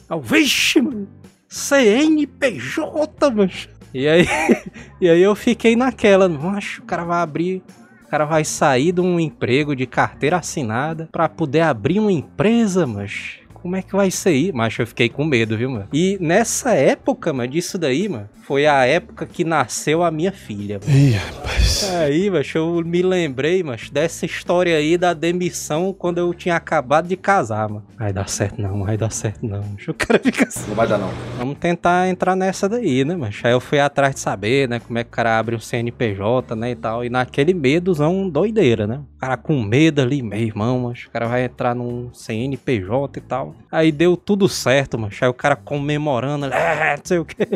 [0.07, 1.07] Eu, vixe, mano.
[1.49, 3.51] CNPJ, mano.
[3.91, 4.27] E aí,
[5.01, 7.63] e aí eu fiquei naquela, macho, o cara vai abrir,
[8.05, 12.85] o cara vai sair de um emprego de carteira assinada pra poder abrir uma empresa,
[12.85, 14.51] mas como é que vai ser aí?
[14.53, 15.87] Mas eu fiquei com medo, viu, mano?
[15.91, 20.79] E nessa época, mano, disso daí, mano, foi a época que nasceu a minha filha.
[20.85, 20.95] Mano.
[20.95, 21.89] Ih, rapaz.
[21.95, 27.07] Aí, macho, eu me lembrei, macho, dessa história aí da demissão quando eu tinha acabado
[27.07, 27.83] de casar, mano.
[27.97, 29.63] Vai dar certo não, vai dar certo não.
[29.63, 29.89] macho.
[29.95, 30.67] O cara fica assim.
[30.67, 31.09] Não vai dar, não.
[31.39, 33.47] Vamos tentar entrar nessa daí, né, macho?
[33.47, 36.55] Aí eu fui atrás de saber, né, como é que o cara abre um CNPJ,
[36.55, 37.03] né, e tal.
[37.03, 39.01] E naquele medozão doideira, né?
[39.15, 41.07] O cara com medo ali, meu irmão, macho.
[41.07, 43.54] O cara vai entrar num CNPJ e tal.
[43.71, 45.23] Aí deu tudo certo, macho.
[45.23, 47.47] Aí o cara comemorando, é, não sei o quê.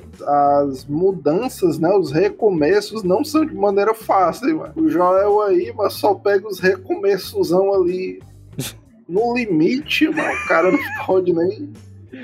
[0.62, 1.90] As mudanças, né?
[1.96, 4.74] Os recomeços não são de maneira fácil, mano.
[4.76, 8.22] O Joel aí, mas só pega os recomeçosão ali
[9.08, 10.34] no limite, mano.
[10.34, 11.72] O cara não pode nem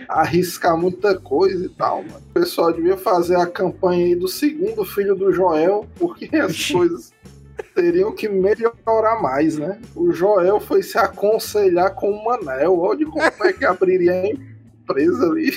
[0.10, 2.22] arriscar muita coisa e tal, mano.
[2.32, 7.14] O pessoal devia fazer a campanha aí do segundo filho do Joel, porque as coisas
[7.76, 9.80] teriam que melhorar mais, né?
[9.96, 12.80] O Joel foi se aconselhar com o Manel.
[12.80, 15.54] Olha como é que abriria a empresa ali.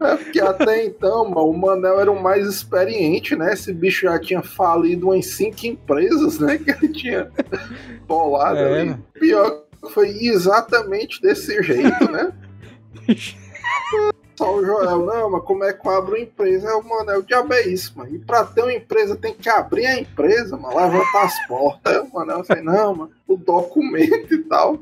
[0.00, 3.52] É porque até então, mano, o Manel era o mais experiente, né?
[3.52, 6.58] Esse bicho já tinha falido umas cinco empresas, né?
[6.58, 7.30] Que ele tinha
[8.06, 8.90] bolado É, ali.
[8.90, 9.04] mano.
[9.14, 12.32] Pior que foi exatamente desse jeito, né?
[14.36, 16.68] Só o Joel, não, mas como é que eu abro empresa?
[16.68, 18.14] É o Manel, o diabo é isso, mano.
[18.14, 21.94] E pra ter uma empresa tem que abrir a empresa, mano, levantar as portas.
[21.94, 24.80] Aí o Manel assim, não, mano, o documento e tal.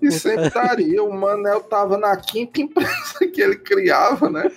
[0.00, 1.02] E sempre estaria.
[1.02, 2.90] O Manel tava na quinta empresa
[3.32, 4.50] que ele criava, né?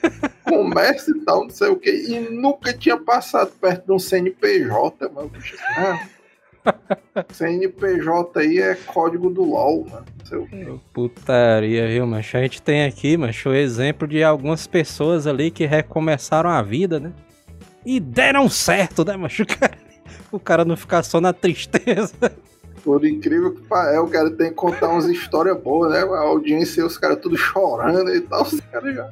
[0.43, 2.05] Comércio e tal, não sei o quê.
[2.07, 5.31] E nunca tinha passado perto de um CNPJ, mano.
[5.77, 6.07] Ah,
[7.29, 10.05] CNPJ aí é código do LOL, mano.
[10.31, 10.67] O quê.
[10.93, 12.37] Putaria, viu, macho?
[12.37, 16.99] A gente tem aqui, macho, o exemplo de algumas pessoas ali que recomeçaram a vida,
[16.99, 17.13] né?
[17.85, 19.43] E deram certo, né, macho?
[19.45, 19.77] O cara,
[20.31, 22.13] o cara não ficar só na tristeza.
[22.83, 25.99] Por incrível que pareça, o cara tem que contar umas histórias boas, né?
[26.01, 28.43] A audiência, os caras tudo chorando e tal.
[28.43, 29.09] Os caras já.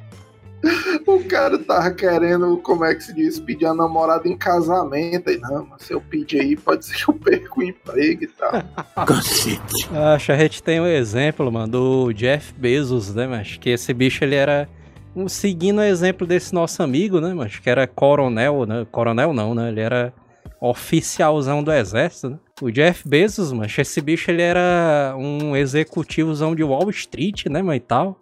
[1.06, 5.28] O cara tava querendo, como é que se diz, pedir a namorada em casamento.
[5.28, 8.26] Aí, não, mas se eu pedir aí, pode ser que eu perca o emprego e
[8.28, 8.52] tal.
[10.14, 13.60] Acho a gente tem um exemplo, mano, do Jeff Bezos, né, macho?
[13.60, 14.68] Que esse bicho ele era.
[15.14, 17.60] um- Seguindo o exemplo desse nosso amigo, né, macho?
[17.62, 18.86] Que era coronel, né?
[18.90, 19.68] Coronel não, né?
[19.68, 20.12] Ele era
[20.60, 22.38] oficialzão do exército, né?
[22.62, 27.76] O Jeff Bezos, macho, esse bicho ele era um executivozão de Wall Street, né, mas
[27.76, 28.16] e tal.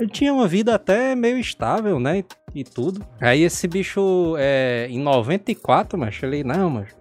[0.00, 3.04] Ele tinha uma vida até meio estável, né, e, e tudo.
[3.20, 6.96] Aí esse bicho, é, em 94, macho, ele, não, macho,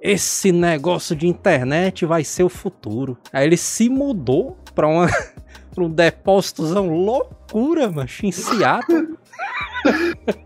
[0.00, 3.18] esse negócio de internet vai ser o futuro.
[3.34, 5.08] Aí ele se mudou pra, uma,
[5.74, 9.18] pra um depósitozão loucura, macho, em Seattle.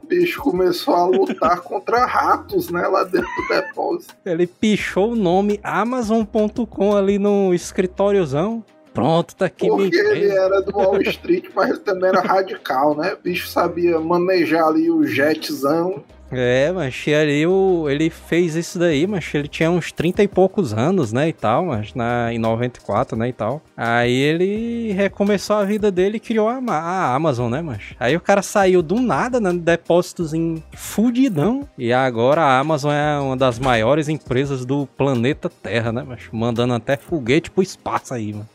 [0.03, 2.83] O bicho começou a lutar contra ratos, né?
[2.89, 4.17] Lá dentro do depósito.
[4.27, 8.65] Ele pichou o nome Amazon.com ali no escritóriozão.
[8.93, 13.15] Pronto, tá aqui Porque ele era do Wall Street, mas ele também era radical, né?
[13.15, 16.05] O bicho sabia manejar ali o jetzão.
[16.35, 20.29] É, mas e ali o, ele fez isso daí, mas ele tinha uns 30 e
[20.29, 23.61] poucos anos, né, e tal, mas na, em 94, né, e tal.
[23.77, 27.83] Aí ele recomeçou a vida dele e criou a, a Amazon, né, mas.
[28.01, 31.69] Aí o cara saiu do nada, né, depósitos em fudidão.
[31.77, 36.23] E agora a Amazon é uma das maiores empresas do planeta Terra, né, mas.
[36.33, 38.49] Mandando até foguete pro espaço aí, mano.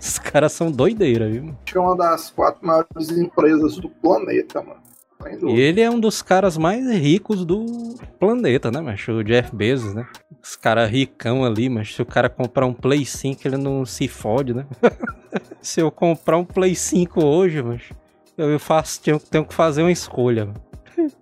[0.00, 1.54] Esses caras são doideira, viu?
[1.66, 4.80] Tinha uma das quatro maiores empresas do planeta, mano.
[5.22, 9.12] Sem E ele é um dos caras mais ricos do planeta, né, macho?
[9.12, 10.06] O Jeff Bezos, né?
[10.42, 14.08] Os caras ricão ali, mas se o cara comprar um Play 5, ele não se
[14.08, 14.64] fode, né?
[15.60, 17.94] se eu comprar um Play 5 hoje, macho,
[18.38, 20.46] eu faço, tenho, tenho que fazer uma escolha.
[20.46, 20.62] mano.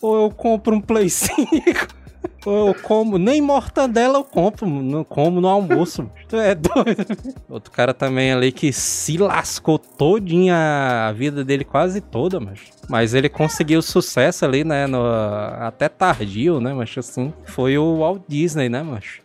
[0.00, 2.05] Ou eu compro um Play 5, ou
[2.44, 6.10] eu como, nem mortadela eu compro, não como no almoço.
[6.28, 7.06] Tu é doido.
[7.48, 13.14] Outro cara também ali que se lascou todinha a vida dele quase toda, mas mas
[13.14, 15.04] ele conseguiu sucesso ali, né, no,
[15.60, 19.20] até tardio, né, mas assim, foi o Walt Disney, né, mas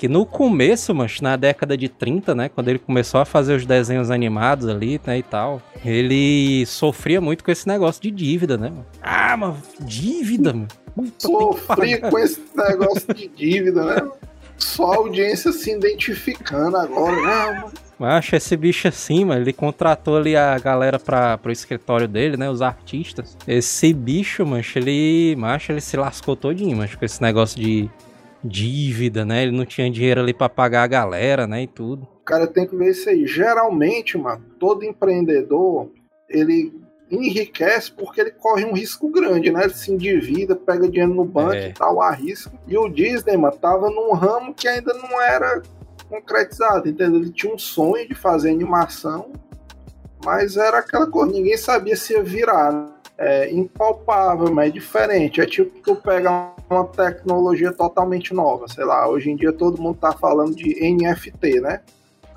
[0.00, 3.66] que no começo, mas na década de 30, né, quando ele começou a fazer os
[3.66, 8.70] desenhos animados ali, né, e tal, ele sofria muito com esse negócio de dívida, né,
[8.70, 8.86] mano?
[9.02, 10.68] Ah, mas dívida, mano.
[10.94, 14.10] Puta, Sofri com esse negócio de dívida, né?
[14.56, 17.16] Só a audiência se identificando agora.
[17.16, 17.72] Mano.
[17.98, 22.48] Macho, esse bicho assim, mano, ele contratou ali a galera pra, pro escritório dele, né,
[22.48, 23.36] os artistas.
[23.46, 27.90] Esse bicho, macho, ele, macho, ele se lascou todinho, macho, com esse negócio de
[28.42, 32.04] dívida, né, ele não tinha dinheiro ali pra pagar a galera, né, e tudo.
[32.04, 33.26] O cara tem que ver isso aí.
[33.26, 35.90] Geralmente, mano, todo empreendedor,
[36.26, 36.72] ele
[37.10, 39.64] enriquece porque ele corre um risco grande, né?
[39.64, 41.68] Ele se endivida, pega dinheiro no banco É.
[41.68, 42.52] e tal, arrisca.
[42.66, 45.62] E o Disney, mano, tava num ramo que ainda não era
[46.08, 47.20] concretizado, entendeu?
[47.20, 49.30] Ele tinha um sonho de fazer animação,
[50.24, 52.72] mas era aquela coisa, ninguém sabia se ia virar.
[52.72, 52.86] né?
[53.22, 55.42] É impalpável, mas é diferente.
[55.42, 59.98] É tipo tu pegar uma tecnologia totalmente nova, sei lá, hoje em dia todo mundo
[60.00, 61.80] tá falando de NFT, né?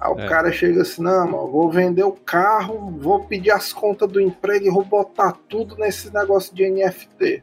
[0.04, 0.28] Aí o É.
[0.28, 4.66] cara chega assim, não, mano, vou vender o carro, vou pedir as contas do emprego
[4.66, 7.42] e vou botar tudo nesse negócio de NFT.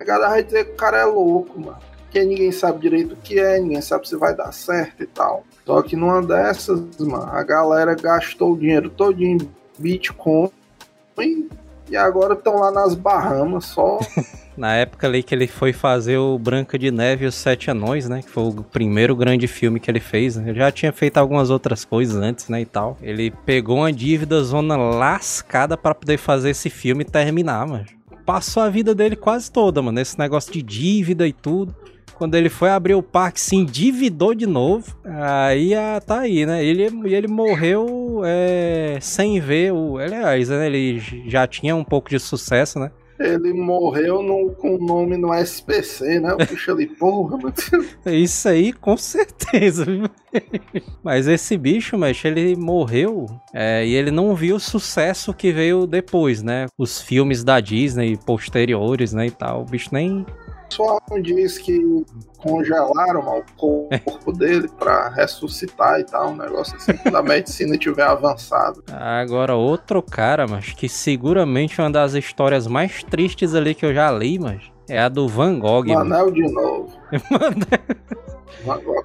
[0.00, 1.78] A galera vai dizer que o cara é louco, mano.
[2.04, 5.44] Porque ninguém sabe direito o que é, ninguém sabe se vai dar certo e tal.
[5.66, 9.38] Só que numa dessas, mano, a galera gastou o dinheiro todo em
[9.78, 10.50] Bitcoin
[11.88, 13.98] e agora estão lá nas Bahamas só.
[14.56, 18.08] Na época ali que ele foi fazer o Branca de Neve e os Sete Anões,
[18.08, 18.22] né?
[18.22, 20.36] Que foi o primeiro grande filme que ele fez.
[20.36, 20.50] Né?
[20.50, 22.60] Ele já tinha feito algumas outras coisas antes, né?
[22.60, 22.98] E tal.
[23.00, 27.86] Ele pegou uma dívida zona lascada pra poder fazer esse filme e terminar, mano.
[28.26, 29.98] Passou a vida dele quase toda, mano.
[29.98, 31.74] Esse negócio de dívida e tudo.
[32.14, 34.96] Quando ele foi abrir o parque, se endividou de novo.
[35.04, 36.64] Aí ah, tá aí, né?
[36.64, 39.98] Ele, ele morreu é, sem ver o.
[39.98, 40.66] Aliás, né?
[40.66, 42.92] ele já tinha um pouco de sucesso, né?
[43.22, 46.34] Ele morreu no, com o nome no SPC, né?
[46.34, 47.86] O bicho ali, porra, Deus.
[48.06, 49.86] Isso aí, com certeza.
[51.02, 55.86] mas esse bicho, mas ele morreu é, e ele não viu o sucesso que veio
[55.86, 56.66] depois, né?
[56.78, 59.26] Os filmes da Disney posteriores, né?
[59.26, 59.62] E tal.
[59.62, 60.24] O bicho nem.
[61.10, 62.04] Não diz que
[62.38, 67.76] congelaram mano, o corpo dele pra ressuscitar e tal, um negócio assim, quando a medicina
[67.76, 68.82] tiver avançado.
[68.92, 73.94] Agora, outro cara, mas que seguramente é uma das histórias mais tristes ali que eu
[73.94, 75.86] já li, mas é a do Van Gogh.
[75.86, 76.10] mano.
[76.10, 76.92] Manel de novo.
[78.64, 79.04] Van Gogh.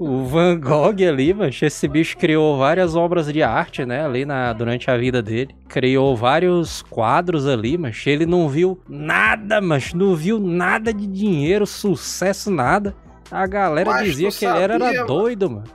[0.00, 4.50] O Van Gogh ali, mas esse bicho criou várias obras de arte, né, ali na,
[4.54, 5.54] durante a vida dele.
[5.68, 11.66] Criou vários quadros ali, mas ele não viu nada, mas não viu nada de dinheiro,
[11.66, 12.96] sucesso, nada.
[13.30, 15.06] A galera Mas dizia que ele era, sabia, mano?
[15.06, 15.70] doido, mano.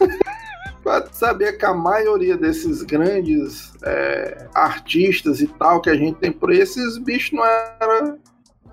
[0.84, 6.32] Mas sabia que a maioria desses grandes é, artistas e tal que a gente tem
[6.32, 8.16] por aí, esses bichos não era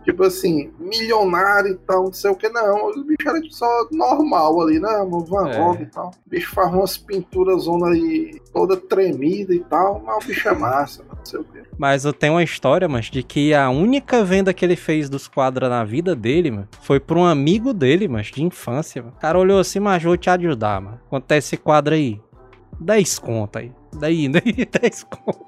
[0.08, 2.90] tipo assim, milionário e tal, não sei o que, não.
[2.90, 5.00] Os bichos eram só normal ali, né?
[5.00, 5.58] O Van É.
[5.58, 6.12] Gogh e tal.
[6.26, 10.56] O bicho faz umas pinturas zona aí toda tremida e tal, mas o bicho é
[10.56, 11.62] massa, não sei o que.
[11.78, 15.28] Mas eu tenho uma história, mas de que a única venda que ele fez dos
[15.28, 19.14] quadros na vida dele, mano, foi pra um amigo dele, mas de infância, mano.
[19.18, 21.02] O cara olhou assim, mas vou te ajudar, mano.
[21.10, 22.22] Quanto é esse quadro aí?
[22.80, 23.74] 10 conto aí.
[24.00, 25.46] Daí, daí, 10 conto.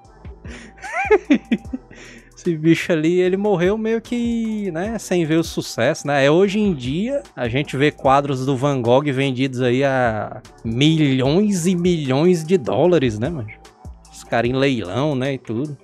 [2.40, 6.24] Esse bicho ali, ele morreu meio que, né, sem ver o sucesso, né?
[6.24, 11.68] É, Hoje em dia, a gente vê quadros do Van Gogh vendidos aí a milhões
[11.68, 13.50] e milhões de dólares, né, mano?
[14.10, 15.78] Os caras em leilão, né, e tudo.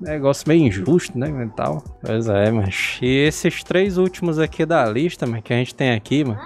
[0.00, 1.84] Negócio meio injusto, né, e tal.
[2.02, 2.98] Pois é, mas...
[3.02, 6.40] E esses três últimos aqui da lista, mas que a gente tem aqui, mano,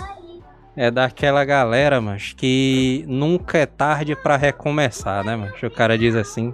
[0.77, 6.17] é daquela galera, mas que nunca é tarde pra recomeçar, né, mas O cara diz
[6.17, 6.53] assim...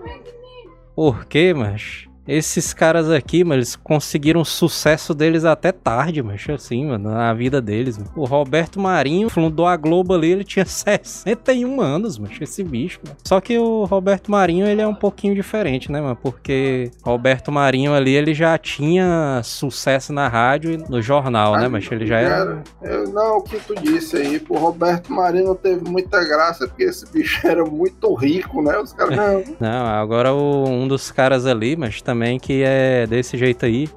[0.95, 6.45] Por quê, mas esses caras aqui, mano, eles conseguiram o sucesso deles até tarde, mas
[6.49, 7.99] assim, mano, na vida deles.
[7.99, 8.11] Mano.
[8.17, 13.01] O Roberto Marinho fundou a Globo ali, ele tinha 61 anos, mano, esse bicho.
[13.05, 13.17] Mano.
[13.25, 16.17] Só que o Roberto Marinho, ele é um pouquinho diferente, né, mano?
[16.17, 21.87] Porque Roberto Marinho ali, ele já tinha sucesso na rádio e no jornal, né, mas
[21.91, 22.63] ele já era...
[22.83, 27.11] Eu, não, o que tu disse aí, pro Roberto Marinho teve muita graça, porque esse
[27.13, 28.79] bicho era muito rico, né?
[28.79, 33.39] Os caras, não, Não, agora o- um dos caras ali, mas também que é desse
[33.39, 33.89] jeito aí,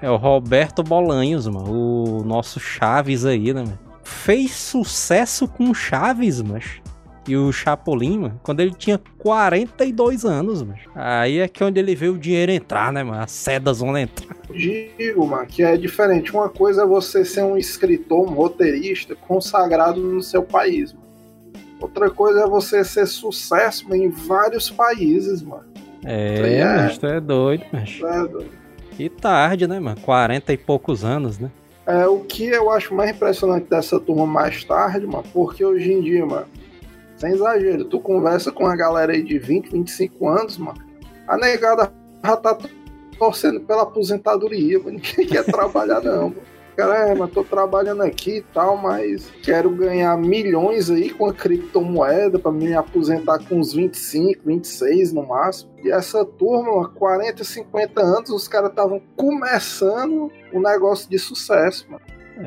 [0.00, 1.68] é o Roberto Bolanhos, mano.
[1.68, 3.78] O nosso Chaves aí, né, mano?
[4.04, 6.80] Fez sucesso com Chaves, mas.
[7.26, 10.78] E o Chapolin, mano, quando ele tinha 42 anos, mano.
[10.94, 13.20] Aí é que onde ele vê o dinheiro entrar, né, mano?
[13.20, 14.36] A seda zona entrar.
[14.54, 16.32] digo, mano, que é diferente.
[16.32, 21.10] Uma coisa é você ser um escritor, um roteirista consagrado no seu país, mano.
[21.80, 25.69] Outra coisa é você ser sucesso mano, em vários países, mano.
[26.04, 26.76] É, É.
[26.76, 28.00] mas tu é doido, mas.
[28.02, 28.50] É, doido.
[28.98, 30.00] E tarde, né, mano?
[30.00, 31.50] 40 e poucos anos, né?
[31.86, 36.00] É, o que eu acho mais impressionante dessa turma mais tarde, mano, porque hoje em
[36.02, 36.46] dia, mano,
[37.16, 40.78] sem exagero, tu conversa com a galera aí de 20, 25 anos, mano,
[41.26, 41.90] a negada
[42.24, 42.56] já tá
[43.18, 46.42] torcendo pela aposentadoria, mano, ninguém quer trabalhar não, mano.
[46.76, 51.34] Cara, é, mas tô trabalhando aqui e tal, mas quero ganhar milhões aí com a
[51.34, 55.70] criptomoeda pra me aposentar com uns 25, 26 no máximo.
[55.82, 61.86] E essa turma, mano, 40, 50 anos, os caras estavam começando um negócio de sucesso,
[61.90, 62.02] mano.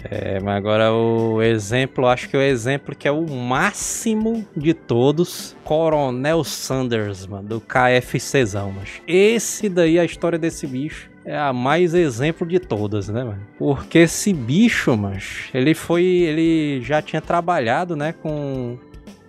[0.09, 5.55] É, mas agora o exemplo, acho que o exemplo que é o máximo de todos,
[5.63, 11.93] Coronel Sanders, mano, do KFCzão, mas esse daí, a história desse bicho, é a mais
[11.93, 13.41] exemplo de todas, né, mano?
[13.57, 18.77] Porque esse bicho, mas ele foi, ele já tinha trabalhado, né, com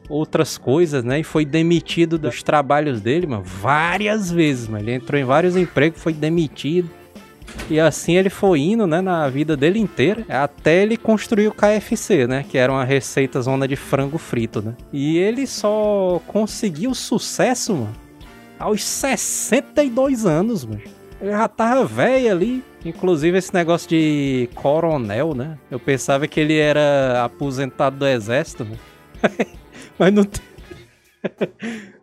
[0.09, 4.85] outras coisas, né, e foi demitido dos trabalhos dele, mano, várias vezes, mano.
[4.85, 6.90] Ele entrou em vários empregos, foi demitido.
[7.70, 12.26] E assim ele foi indo, né, na vida dele inteira, até ele construir o KFC,
[12.26, 14.74] né, que era uma receita zona de frango frito, né.
[14.92, 17.94] E ele só conseguiu sucesso, mano,
[18.59, 20.83] aos 62 anos, mano.
[21.20, 22.64] Ele já tava velho ali.
[22.85, 25.59] Inclusive esse negócio de coronel, né?
[25.70, 28.79] Eu pensava que ele era aposentado do exército, mano.
[29.98, 30.42] Mas não tem...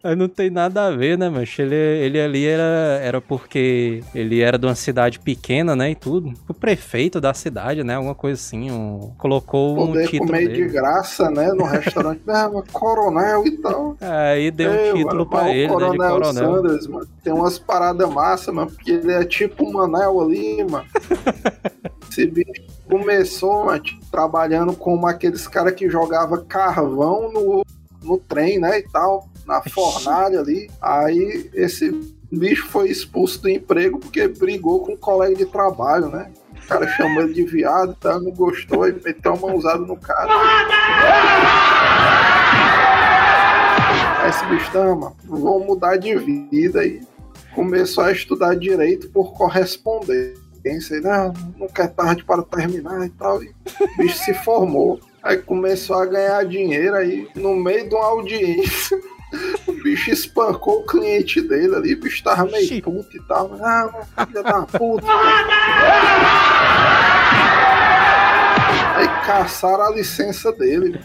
[0.04, 4.42] Mas não tem nada a ver, né, mas ele, ele ali era, era porque ele
[4.42, 6.34] era de uma cidade pequena, né, e tudo.
[6.50, 10.66] O prefeito da cidade, né, alguma coisa assim, um- colocou um Poder título comer dele.
[10.68, 13.96] de graça, né, no restaurante, mas coronel e tal.
[14.02, 16.56] Aí deu um Ei, título mano, pra ele, né, de Coronel coronel.
[16.56, 20.86] Sanders, mano, tem umas paradas massa, mano, porque ele é tipo um Manel ali, mano.
[22.10, 22.52] Esse bicho
[22.90, 27.64] começou, mano, trabalhando como aqueles caras que jogava carvão no,
[28.04, 30.70] no trem, né, e tal, na fornalha ali.
[30.82, 31.92] Aí esse
[32.32, 36.32] bicho foi expulso do emprego porque brigou com um colega de trabalho, né?
[36.64, 38.20] O cara chamou ele de viado, tá?
[38.20, 40.32] não gostou e meteu uma mãozada no cara.
[44.20, 47.02] Aí esse bicho, tá, mano, vou mudar de vida aí.
[47.54, 51.02] Começou a estudar direito por correspondência.
[51.02, 53.44] Não, nunca é tarde para terminar e tal.
[53.44, 55.02] E o bicho se formou.
[55.22, 58.98] Aí começou a ganhar dinheiro aí no meio de uma audiência.
[59.68, 63.58] O bicho espancou o cliente dele ali, o bicho tava meio puto e tal.
[63.62, 65.08] Ah, filha da puta.
[68.96, 71.00] Aí caçaram a licença dele.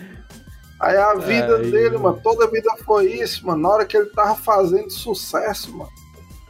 [0.81, 3.63] Aí a vida Aí, dele, mano, toda a vida foi isso, mano.
[3.63, 5.91] Na hora que ele tava fazendo sucesso, mano,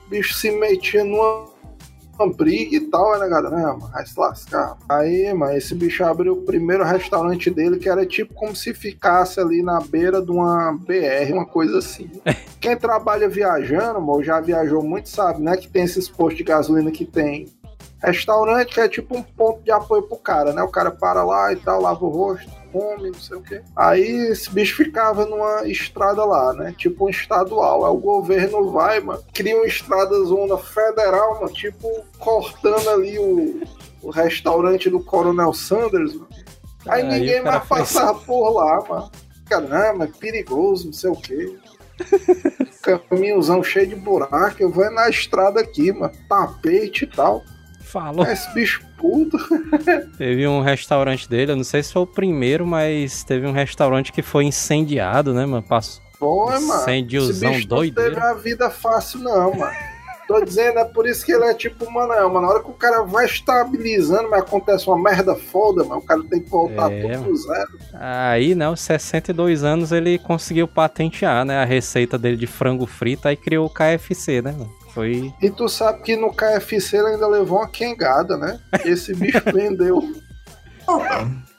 [0.07, 1.47] o bicho se metia numa
[2.25, 3.91] briga e tal, aí negada, né, mano?
[3.93, 4.77] Vai se lascar.
[4.89, 9.41] Aí, mano, esse bicho abriu o primeiro restaurante dele, que era tipo como se ficasse
[9.41, 12.11] ali na beira de uma BR, uma coisa assim.
[12.61, 15.57] Quem trabalha viajando, mano, já viajou muito, sabe, né?
[15.57, 17.49] Que tem esses postos de gasolina que tem
[18.03, 20.63] restaurante, que é tipo um ponto de apoio pro cara, né?
[20.63, 23.63] O cara para lá e tal, lava o rosto, não sei o quê.
[23.75, 26.75] Aí esse bicho ficava numa estrada lá, né?
[26.77, 27.85] Tipo um estadual.
[27.85, 31.89] Aí o governo vai, mano, cria uma estrada zona federal, mano, tipo
[32.19, 33.61] cortando ali o,
[34.03, 36.29] o restaurante do Coronel Sanders, mano.
[36.89, 39.11] Aí, Aí ninguém cara mais faz- passava por lá, mano.
[39.49, 41.57] Caramba, é perigoso, não sei o quê.
[43.09, 46.13] Caminhozão cheio de buraco, eu vou é na estrada aqui, mano.
[46.29, 47.43] Tapete e tal.
[47.87, 48.27] Falou.
[48.27, 49.39] Esse bicho puto.
[50.19, 54.13] Teve um restaurante dele, eu não sei se foi o primeiro, mas teve um restaurante
[54.13, 55.63] que foi incendiado, né, mano?
[55.63, 56.03] Passou.
[56.19, 56.83] Foi, mano.
[56.83, 59.73] Incendiozão Esse bicho não teve a vida fácil, não, mano.
[60.27, 62.69] Tô dizendo, é por isso que ele é tipo, mano, é, mano, na hora que
[62.69, 66.91] o cara vai estabilizando, mas acontece uma merda foda, mano, o cara tem que voltar
[66.91, 67.79] É, tudo do zero.
[67.95, 73.29] Aí, né, aos 62 anos, ele conseguiu patentear, né, a receita dele de frango frito,
[73.29, 74.75] aí criou o KFC, né, mano?
[74.97, 75.31] Foi...
[75.43, 78.59] E tu sabe que no KFC ele ainda levou uma quengada, né?
[78.83, 80.03] Esse bicho vendeu.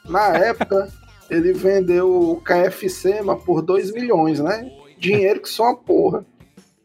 [0.04, 0.92] Na época,
[1.30, 4.68] ele vendeu o KFC, mas por 2 milhões, né?
[4.98, 6.26] Dinheiro que só uma porra.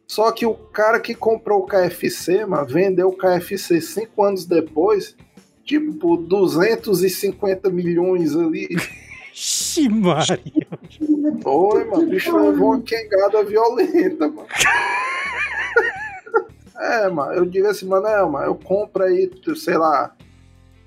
[0.07, 5.17] Só que o cara que comprou o KFC, mano, vendeu o KFC cinco anos depois,
[5.65, 8.69] tipo, por 250 milhões ali.
[9.33, 10.69] Ixi, Maria.
[11.43, 14.49] Foi, mano, o bicho levou uma quengada violenta, mano.
[16.77, 20.15] É, mano, eu digo assim, é, mano, eu compro aí, sei lá,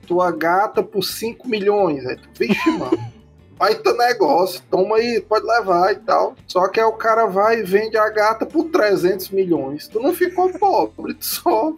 [0.05, 2.05] tua gata por 5 milhões.
[2.05, 2.97] Aí tu, vixe, mano,
[3.57, 6.35] baita negócio, toma aí, pode levar e tal.
[6.47, 9.87] Só que aí o cara vai e vende a gata por 300 milhões.
[9.87, 11.73] Tu não ficou pobre, tu só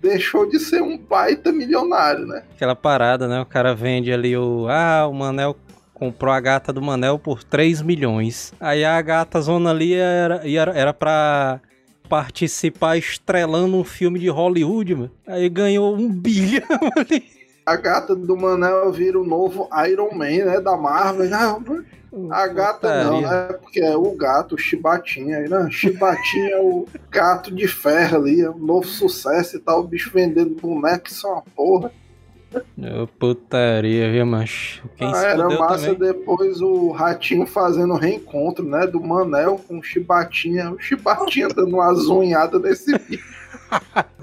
[0.00, 2.44] deixou de ser um baita milionário, né?
[2.54, 4.66] Aquela parada, né, o cara vende ali o...
[4.68, 5.56] Ah, o Manel
[5.92, 8.52] comprou a gata do Manel por 3 milhões.
[8.60, 11.60] Aí a gata zona ali era, era, era pra
[12.08, 15.10] participar estrelando um filme de Hollywood, mano.
[15.26, 17.24] Aí ganhou um bilhão ali.
[17.64, 20.60] A gata do Manel vira o novo Iron Man, né?
[20.60, 21.28] Da Marvel.
[21.28, 23.52] Não, a gata não, né?
[23.60, 25.38] Porque é o gato, o Chibatinha.
[25.38, 25.68] aí, Né?
[25.70, 29.80] Chibatinha é o gato de ferro ali, é um novo sucesso e tal.
[29.80, 31.90] O bicho vendendo boneco, isso é uma porra.
[32.56, 34.82] Ô, Putaria, viu, macho?
[34.96, 36.12] Quem Ah, era massa também.
[36.12, 38.86] depois o Ratinho fazendo reencontro, né?
[38.86, 40.70] Do Manel com o Chibatinha.
[40.70, 43.36] O Chibatinha dando uma zunhada nesse bicho.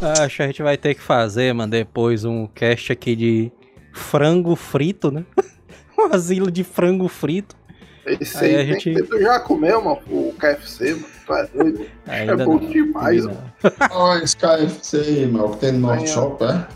[0.00, 3.52] Acho que a gente vai ter que fazer, mano, depois um cast aqui de
[3.92, 5.24] frango frito, né?
[5.96, 7.56] um asilo de frango frito.
[8.04, 9.08] Esse Aí aí, a tem gente- que ter.
[9.08, 11.06] Tu já comeu, mano, o KFC, mano?
[11.24, 11.86] Tu é doido?
[12.06, 13.52] É bom não, demais, mano.
[13.62, 13.96] não.
[13.96, 16.06] Olha esse KFC aí, que tem no ó.
[16.06, 16.66] Shop, é?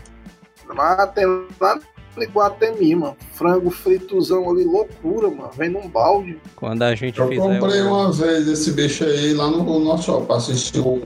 [0.73, 1.25] Lá tem
[1.59, 1.79] lá
[2.15, 3.17] no Iguatemi, mano.
[3.33, 5.51] Frango frituzão ali, loucura, mano.
[5.57, 6.39] Vem num balde.
[6.55, 7.87] Quando a gente Eu fizer comprei o...
[7.87, 11.03] uma vez esse bicho aí lá no Norte Shop pra assistir o,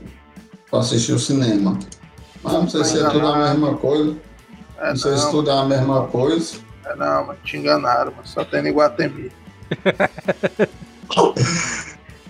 [0.70, 1.78] pra assistir o cinema.
[2.42, 4.16] Mas não sei se é tudo a mesma coisa.
[4.78, 6.56] É Não sei se não, tudo é a mesma coisa.
[6.86, 7.38] é não, mano.
[7.44, 8.26] Te enganaram, mano.
[8.26, 9.30] Só tem no Iguatemi.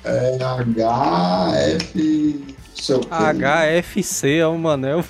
[0.04, 2.44] É HF.
[3.10, 5.04] HFC é o Manel.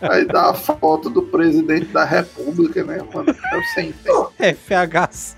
[0.00, 3.28] Aí dá a foto do presidente da república, né, mano?
[3.28, 3.94] Eu sei.
[4.54, 5.36] FHC.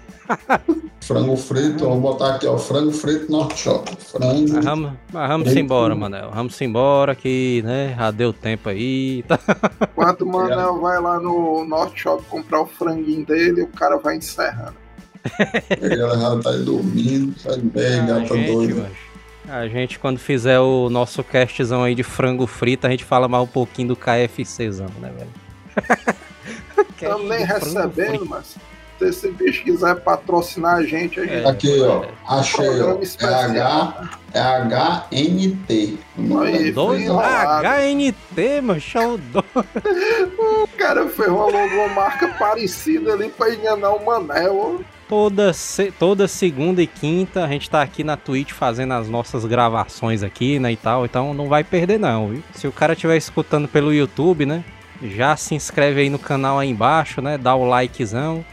[1.02, 2.56] Frango frito, vou botar aqui, ó.
[2.56, 3.94] Frango frito Norte Shop.
[3.98, 4.54] Frango.
[4.54, 6.30] Mas vamos, mas vamos embora, Manel.
[6.30, 9.22] Vamos embora que, né, já deu tempo aí.
[9.24, 9.38] Tá?
[9.92, 14.16] Enquanto o Manel vai lá no Norte Shop comprar o franguinho dele, o cara vai
[14.16, 14.82] encerrando.
[15.24, 18.74] A galera já tá aí dormindo, sai bem, Ah, gata gente, doida.
[18.82, 19.14] macho.
[19.48, 23.44] A gente, quando fizer o nosso castzão aí de frango frito, a gente fala mais
[23.44, 26.14] um pouquinho do KFCzão, né, velho?
[26.94, 28.56] Estamos nem recebendo, mas
[28.98, 31.46] se esse bicho quiser patrocinar a gente, a gente.
[31.46, 32.04] Aqui, ó.
[32.26, 32.70] Achei, ó.
[32.70, 33.40] Programa É especial.
[33.42, 35.98] H, é HNT.
[36.42, 37.18] Aí, Doido.
[37.18, 39.44] HNT, meu show do...
[40.38, 44.80] O cara fez uma logomarca parecida ali pra enganar o Manel.
[45.08, 45.52] Toda,
[45.98, 50.58] toda segunda e quinta a gente tá aqui na Twitch fazendo as nossas gravações aqui,
[50.58, 51.04] né, e tal.
[51.04, 52.42] Então não vai perder não, viu?
[52.54, 54.64] Se o cara estiver escutando pelo YouTube, né,
[55.02, 58.44] já se inscreve aí no canal aí embaixo, né, dá o likezão.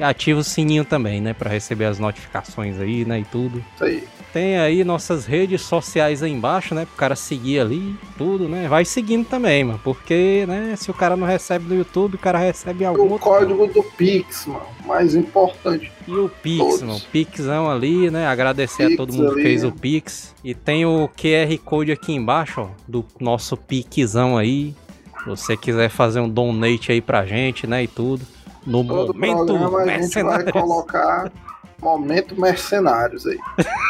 [0.00, 3.62] E ativa o sininho também, né, pra receber as notificações aí, né, e tudo.
[3.74, 4.04] Isso aí.
[4.32, 6.84] Tem aí nossas redes sociais aí embaixo, né?
[6.84, 8.68] Pro cara seguir ali, tudo, né?
[8.68, 9.80] Vai seguindo também, mano.
[9.82, 13.26] Porque, né, se o cara não recebe no YouTube, o cara recebe algum O outro.
[13.26, 14.66] código do Pix, mano.
[14.86, 15.90] Mais importante.
[16.06, 16.82] E o Pix, Todos.
[16.82, 17.00] mano.
[17.10, 18.26] Pixão ali, né?
[18.26, 19.68] Agradecer a Pix todo mundo que ali, fez né?
[19.68, 20.34] o Pix.
[20.44, 22.68] E tem o QR Code aqui embaixo, ó.
[22.86, 24.74] Do nosso Pixão aí.
[25.20, 27.82] Se você quiser fazer um donate aí pra gente, né?
[27.82, 28.24] E tudo.
[28.66, 31.32] No Todo momento programa a gente vai colocar
[31.80, 33.38] Momento Mercenários aí.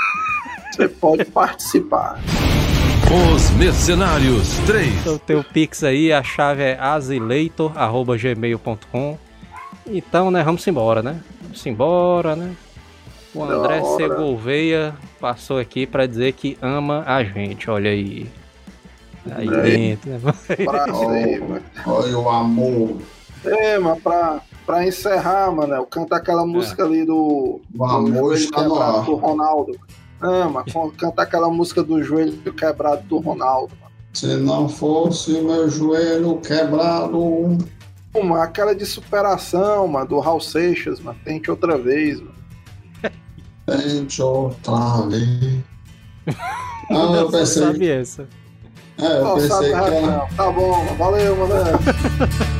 [0.72, 2.18] Você pode participar.
[3.34, 4.94] Os Mercenários 3.
[5.00, 9.18] Então tem o Pix aí, a chave é azileitor.gmail.com.
[9.86, 11.20] Então, né, vamos embora, né?
[11.42, 12.54] Vamos embora, né?
[13.34, 13.96] O André hora.
[13.96, 18.26] Segolveia passou aqui pra dizer que ama a gente, olha aí.
[19.30, 19.62] Aí André.
[19.70, 20.20] dentro, né?
[20.48, 21.62] Aí, mano.
[21.86, 22.98] Olha o amor.
[23.44, 27.60] É, mas pra, pra encerrar, mano, canta aquela música ali do.
[27.74, 29.04] O amor do está no ar.
[29.04, 29.78] do Ronaldo.
[30.20, 33.72] Ah, mas con- canta aquela música do joelho quebrado do Ronaldo.
[34.12, 37.58] Se não fosse o meu joelho quebrado.
[38.14, 41.18] Uma, aquela de superação, mano, do Raul Seixas, mano.
[41.24, 42.34] Tente outra vez, mano.
[43.66, 45.58] Tente outra vez.
[46.90, 48.28] Ah, eu Você pensei, sabe essa.
[48.96, 50.26] é, eu Ó, pensei sabe que era.
[50.34, 51.54] Tá bom, valeu, mano.